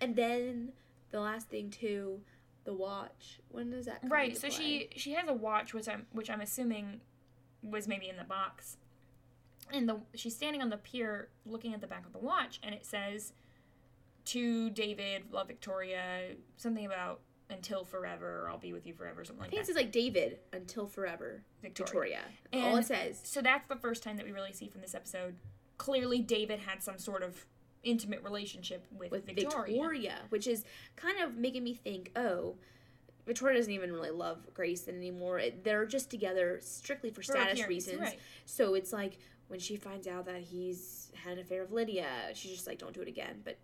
[0.00, 0.72] and then
[1.10, 2.20] the last thing too,
[2.64, 3.40] the watch.
[3.48, 4.36] When does that come Right.
[4.36, 4.56] So play?
[4.56, 7.00] she she has a watch, which I'm which I'm assuming
[7.62, 8.76] was maybe in the box.
[9.72, 12.74] And the she's standing on the pier looking at the back of the watch, and
[12.74, 13.32] it says,
[14.26, 17.20] "To David, love Victoria." Something about
[17.50, 19.72] until forever, or I'll be with you forever, something I like think it that.
[19.74, 21.42] says like David until forever.
[21.60, 22.20] Victoria.
[22.50, 22.64] Victoria.
[22.66, 23.20] All And- it says.
[23.24, 25.36] So that's the first time that we really see from this episode.
[25.76, 27.44] Clearly, David had some sort of
[27.82, 29.72] intimate relationship with, with Victoria.
[29.74, 30.18] Victoria.
[30.30, 30.64] which is
[30.96, 32.56] kind of making me think, oh,
[33.26, 35.42] Victoria doesn't even really love Grayson anymore.
[35.62, 38.00] They're just together strictly for, For status reasons.
[38.00, 38.18] right.
[38.46, 39.18] So it's like
[39.48, 42.92] when she finds out that he's had an affair with Lydia, she's just like, don't
[42.94, 43.40] do it again.
[43.44, 43.58] But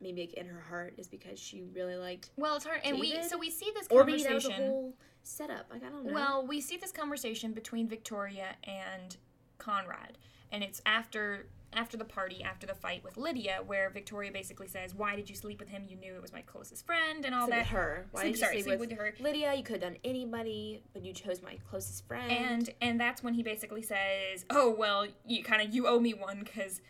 [0.00, 3.22] maybe like, in her heart is because she really liked, Well, it's hard, and we
[3.22, 4.50] so we see this or maybe conversation.
[4.50, 5.66] that was a whole setup.
[5.70, 6.12] Like I don't know.
[6.12, 9.16] Well, we see this conversation between Victoria and
[9.58, 10.18] Conrad,
[10.52, 14.94] and it's after after the party, after the fight with Lydia, where Victoria basically says,
[14.94, 15.84] "Why did you sleep with him?
[15.88, 18.06] You knew it was my closest friend, and all sleep that." with her.
[18.10, 19.14] Why Sleep- did you sorry, sleep, sleep with, with her.
[19.20, 19.54] Lydia?
[19.54, 22.30] You could have done anybody, but you chose my closest friend.
[22.30, 26.12] And and that's when he basically says, "Oh well, you kind of you owe me
[26.14, 26.80] one because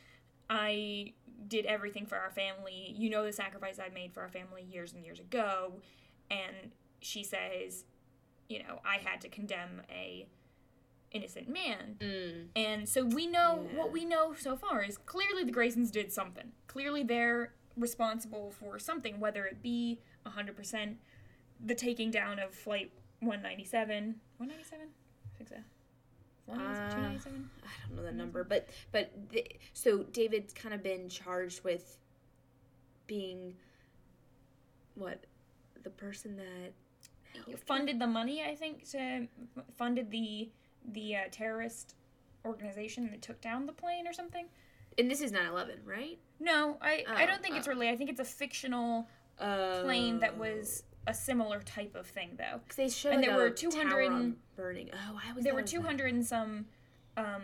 [0.49, 1.13] I
[1.47, 2.95] did everything for our family.
[2.97, 5.75] You know the sacrifice I made for our family years and years ago."
[6.31, 7.85] And she says,
[8.49, 10.27] "You know, I had to condemn a
[11.11, 12.49] innocent man." Mm.
[12.57, 13.79] And so we know Yeah.
[13.79, 16.53] what we know so far is clearly the Graysons did something.
[16.67, 20.99] Clearly they're responsible for something, whether it be 100%
[21.65, 24.21] the taking down of Flight 197.
[24.39, 24.89] 197?
[24.89, 25.57] I think so.
[26.49, 27.19] Uh, I
[27.87, 31.99] don't know the number, but but the, so David's kind of been charged with
[33.07, 33.55] being
[34.97, 35.25] what
[35.85, 39.29] the person that funded the money, I think, to
[39.77, 40.51] funded the
[40.93, 41.95] the uh, terrorist
[42.45, 44.47] organization that took down the plane or something.
[44.99, 46.19] and this is 9/11, right?
[46.41, 47.71] No, I, I Oh, don't think it's oh.
[47.71, 47.89] really.
[47.89, 49.09] I think it's a fictional
[49.39, 52.61] Uh, plane that was a similar type of thing, though.
[52.77, 54.91] They showed and there were 200 tower on and- burning.
[54.93, 56.67] Oh, I was there were 200 and some
[57.17, 57.43] um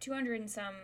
[0.00, 0.74] 200 and some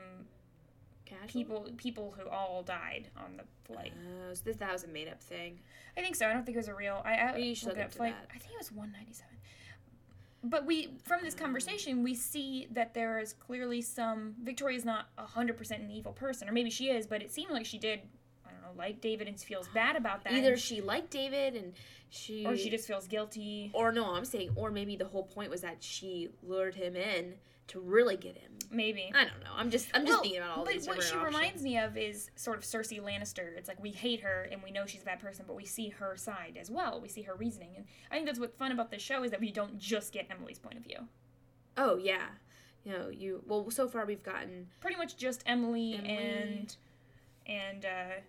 [1.27, 5.09] people people who all died on the flight Oh, so this, that was a made
[5.09, 5.59] up thing.
[5.97, 7.79] i think so i don't think it was a real i, I you should look
[7.79, 8.29] up into flight that.
[8.35, 9.27] i think it was 197
[10.43, 15.71] but we from this conversation we see that there is clearly some victoria's not 100%
[15.73, 18.01] an evil person or maybe she is but it seemed like she did
[18.47, 21.73] i don't know like david and feels bad about that Either she liked David and
[22.09, 25.49] she, or she just feels guilty or no, I'm saying, or maybe the whole point
[25.51, 27.35] was that she lured him in
[27.69, 28.50] to really get him.
[28.71, 29.51] Maybe I don't know.
[29.57, 31.25] I'm just, I'm just Well, thinking about all but these what she options.
[31.25, 33.57] reminds me of is sort of Cersei Lannister.
[33.57, 35.89] It's like we hate her and we know she's a bad person, but we see
[35.91, 37.01] her side as well.
[37.03, 39.41] We see her reasoning, and I think that's what's fun about this show is that
[39.41, 40.99] we don't just get Emily's point of view.
[41.77, 42.27] Oh yeah,
[42.85, 43.43] you know you.
[43.47, 46.11] Well, so far we've gotten Pretty much just Emily, Emily.
[46.17, 46.77] and
[47.47, 48.23] and uh, I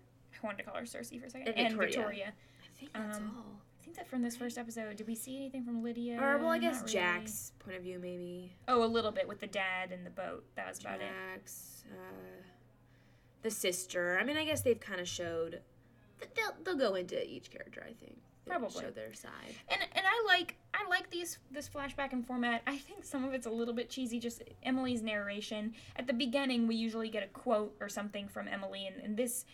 [0.46, 1.86] wanted to call her Cersei for a second, And and Victoria.
[1.96, 2.32] Victoria.
[2.32, 3.60] I think that's Um, all.
[3.92, 6.18] Think that from this first episode, did we see anything from Lydia?
[6.18, 6.92] Or well, I guess really.
[6.94, 8.54] Jack's point of view maybe.
[8.66, 10.46] Oh, a little bit with the dad and the boat.
[10.56, 11.08] That was about it.
[11.34, 12.42] Jack's, uh,
[13.42, 14.16] the sister.
[14.18, 15.60] I mean, I guess they've kind of showed.
[16.20, 17.82] th- They'll they'll go into each character.
[17.86, 18.16] I think.
[18.46, 18.80] They'll Probably.
[18.82, 19.54] show their side.
[19.68, 22.62] And and I like I like these this flashback and format.
[22.66, 24.18] I think some of it's a little bit cheesy.
[24.18, 28.86] Just Emily's narration at the beginning, we usually get a quote or something from Emily,
[28.86, 29.44] and, and this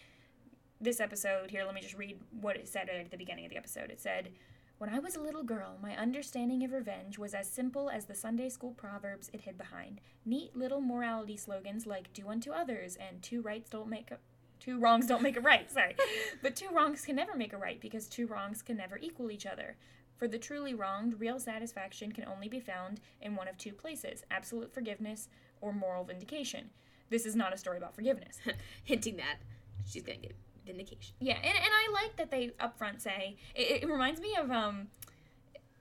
[0.81, 1.65] this episode here.
[1.65, 3.91] Let me just read what it said at the beginning of the episode.
[3.91, 4.31] It said.
[4.79, 8.15] When I was a little girl, my understanding of revenge was as simple as the
[8.15, 10.01] Sunday school proverbs it hid behind.
[10.25, 14.19] Neat little morality slogans like "Do unto others" and "Two rights don't make a
[14.61, 15.97] two wrongs don't make a right." Sorry,
[16.43, 19.47] but two wrongs can never make a right because two wrongs can never equal each
[19.47, 19.77] other.
[20.17, 24.23] For the truly wronged, real satisfaction can only be found in one of two places
[24.31, 25.29] absolute forgiveness
[25.61, 26.71] or moral vindication.
[27.11, 28.39] This is not a story about forgiveness.
[28.85, 29.39] Hinting that
[29.85, 30.37] she's gonna get
[30.69, 31.15] vindication.
[31.21, 34.89] Yeah, and, and I like that they upfront say it, it reminds me of um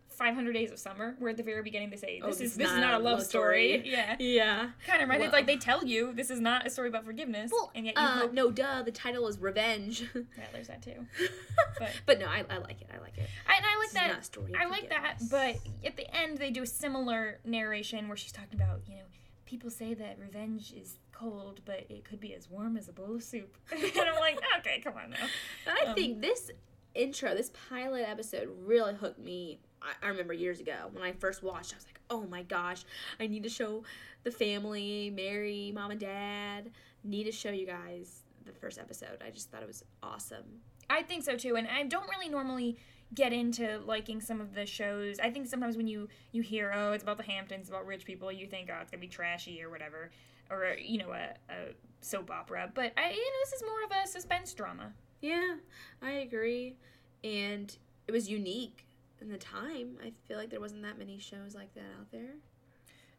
[0.09, 2.71] 500 Days of Summer, where at the very beginning they say, Oh, This is this
[2.71, 3.83] is not a love story.
[3.85, 4.15] Yeah.
[4.17, 4.69] Yeah.
[4.87, 5.19] Kind of right.
[5.19, 7.85] Well- It's like they tell you this is not a story about forgiveness, Well, and
[7.85, 8.33] yet you uh, hope.
[8.33, 8.81] no, duh.
[8.81, 10.01] The title is Revenge.
[10.15, 11.05] Yeah, there's that too.
[11.79, 12.87] but, But- no, I, I like it.
[12.91, 13.27] I like it.
[13.47, 14.07] I, and I like This is that.
[14.07, 17.37] not a story of I like that, but at the end they do a similar
[17.45, 19.03] narration where she's talking about, you know,
[19.47, 23.15] people say that revenge is cold, but it could be as warm as a bowl
[23.15, 23.57] of soup.
[23.71, 25.25] and I'm like, okay, come on now.
[25.65, 26.51] I Um, think this
[26.93, 29.59] intro, this pilot episode, really hooked me.
[29.81, 32.83] I, I remember years ago when I first watched, I was like, oh my gosh,
[33.19, 33.83] I need to show
[34.23, 36.69] the family, Mary, mom and dad,
[37.03, 39.21] need to show you guys the first episode.
[39.25, 40.43] I just thought it was awesome.
[40.89, 42.77] I think so too, and I don't really normally
[43.13, 45.19] get into liking some of the shows.
[45.19, 48.31] I think sometimes when you you hear oh it's about the Hamptons, about rich people,
[48.31, 50.11] you think oh it's gonna be trashy or whatever,
[50.49, 52.71] or you know a, a soap opera.
[52.73, 54.93] But I you know this is more of a suspense drama.
[55.21, 55.55] Yeah,
[56.01, 56.75] I agree.
[57.23, 57.75] And
[58.07, 58.85] it was unique
[59.21, 59.97] in the time.
[60.03, 62.35] I feel like there wasn't that many shows like that out there.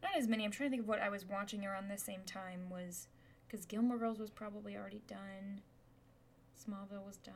[0.03, 0.45] Not as many.
[0.45, 3.09] I'm trying to think of what I was watching around the same time was
[3.47, 5.62] because Gilmore Girls was probably already done.
[6.57, 7.34] Smallville was done.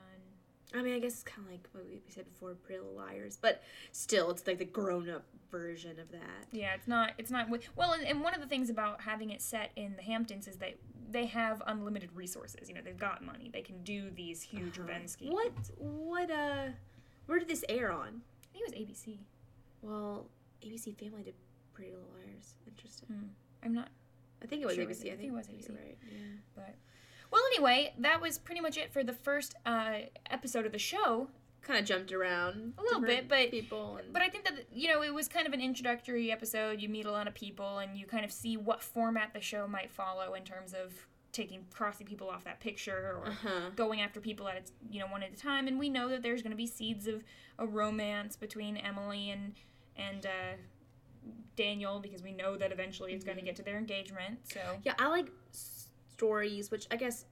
[0.74, 3.38] I mean, I guess it's kind of like what we said before, Pretty Little Liars,
[3.40, 3.62] but
[3.92, 6.46] still, it's like the grown-up version of that.
[6.50, 7.12] Yeah, it's not.
[7.18, 7.48] It's not.
[7.76, 10.56] Well, and, and one of the things about having it set in the Hamptons is
[10.56, 10.76] that
[11.10, 12.68] they have unlimited resources.
[12.68, 13.50] You know, they've got money.
[13.52, 14.86] They can do these huge Uh-huh.
[14.88, 15.32] revenge schemes.
[15.34, 15.52] What?
[15.78, 16.30] What?
[16.30, 16.68] Uh,
[17.26, 18.22] where did this air on?
[18.54, 19.18] I think it was ABC.
[19.82, 20.26] Well,
[20.62, 21.34] ABC Family did
[21.74, 22.54] Pretty Little Liars.
[22.66, 23.30] Interesting.
[23.62, 23.88] I'm not.
[24.42, 24.88] I think it was Sure, ABC.
[24.88, 25.70] I I think think it was ABC.
[25.70, 25.98] Right.
[26.10, 26.18] Yeah.
[26.54, 26.74] But
[27.32, 29.94] well, anyway, that was pretty much it for the first uh,
[30.30, 31.28] episode of the show.
[31.62, 33.96] Kind of jumped around A little bit, but- people.
[33.96, 36.80] And, But I think that you know it was kind of an introductory episode.
[36.80, 39.66] You meet a lot of people, and you kind of see what format the show
[39.66, 40.92] might follow in terms of
[41.32, 43.70] taking crossing people off that picture or uh huh.
[43.74, 46.22] going after people at its you know one at a time and we know that
[46.22, 47.24] there's going to be seeds of
[47.58, 49.54] a romance between emily and
[49.96, 50.56] and uh,
[51.56, 54.92] daniel because we know that eventually it's going to get to their engagement so Yeah,
[54.98, 55.30] I like
[56.22, 57.24] stories, which I guess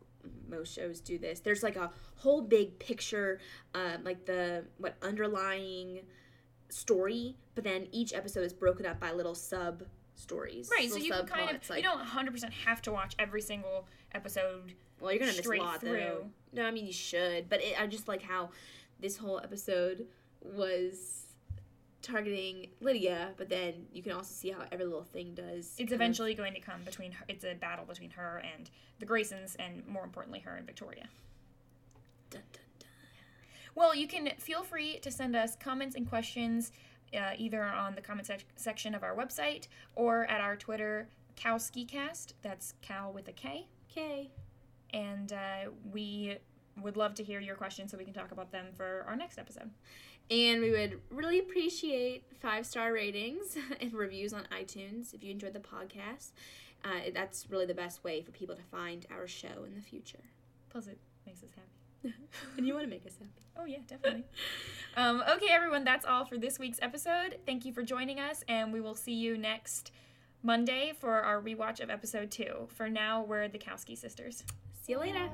[0.48, 1.40] most shows do this.
[1.40, 3.38] There's like a whole big picture,
[3.74, 6.00] um, like the what underlying
[6.68, 9.84] story, but then each episode is broken up by little sub
[10.16, 10.68] stories.
[10.76, 13.86] right so you can kind of like, you don't 100% have to watch every single
[14.12, 16.26] episode well, you're gonna miss a lot though.
[16.52, 18.50] No, I mean you should, but it, I just like how
[18.98, 20.06] this whole episode
[20.42, 21.19] was
[22.02, 25.66] targeting Lydia, but then you can also see how every little thing does.
[25.66, 28.70] it's kind of- eventually going to come between her it's a battle between her and
[28.98, 31.06] the graysons and more importantly her and victoria
[32.30, 32.88] Dun, dun, dun.
[33.74, 36.72] Well, you can feel free to send us comments and questions
[37.14, 42.34] uh, either on the comment sec- section of our website or at our Twitter, KowSkiCast.
[42.42, 43.66] That's Cow with a K.
[43.88, 44.30] K.
[44.92, 46.36] And uh, we
[46.80, 49.38] would love to hear your questions so we can talk about them for our next
[49.38, 49.70] episode.
[50.30, 55.52] And we would really appreciate five star ratings and reviews on iTunes if you enjoyed
[55.52, 56.30] the podcast.
[56.84, 60.24] Uh, that's really the best way for people to find our show in the future.
[60.70, 62.14] Plus, it makes us happy.
[62.56, 63.30] and you want to make us happy.
[63.58, 64.24] Oh, yeah, definitely.
[64.96, 67.38] um, okay, everyone, that's all for this week's episode.
[67.44, 69.92] Thank you for joining us, and we will see you next
[70.42, 72.68] Monday for our rewatch of episode two.
[72.68, 74.44] For now, we're the Kowski sisters.
[74.82, 75.28] See you later.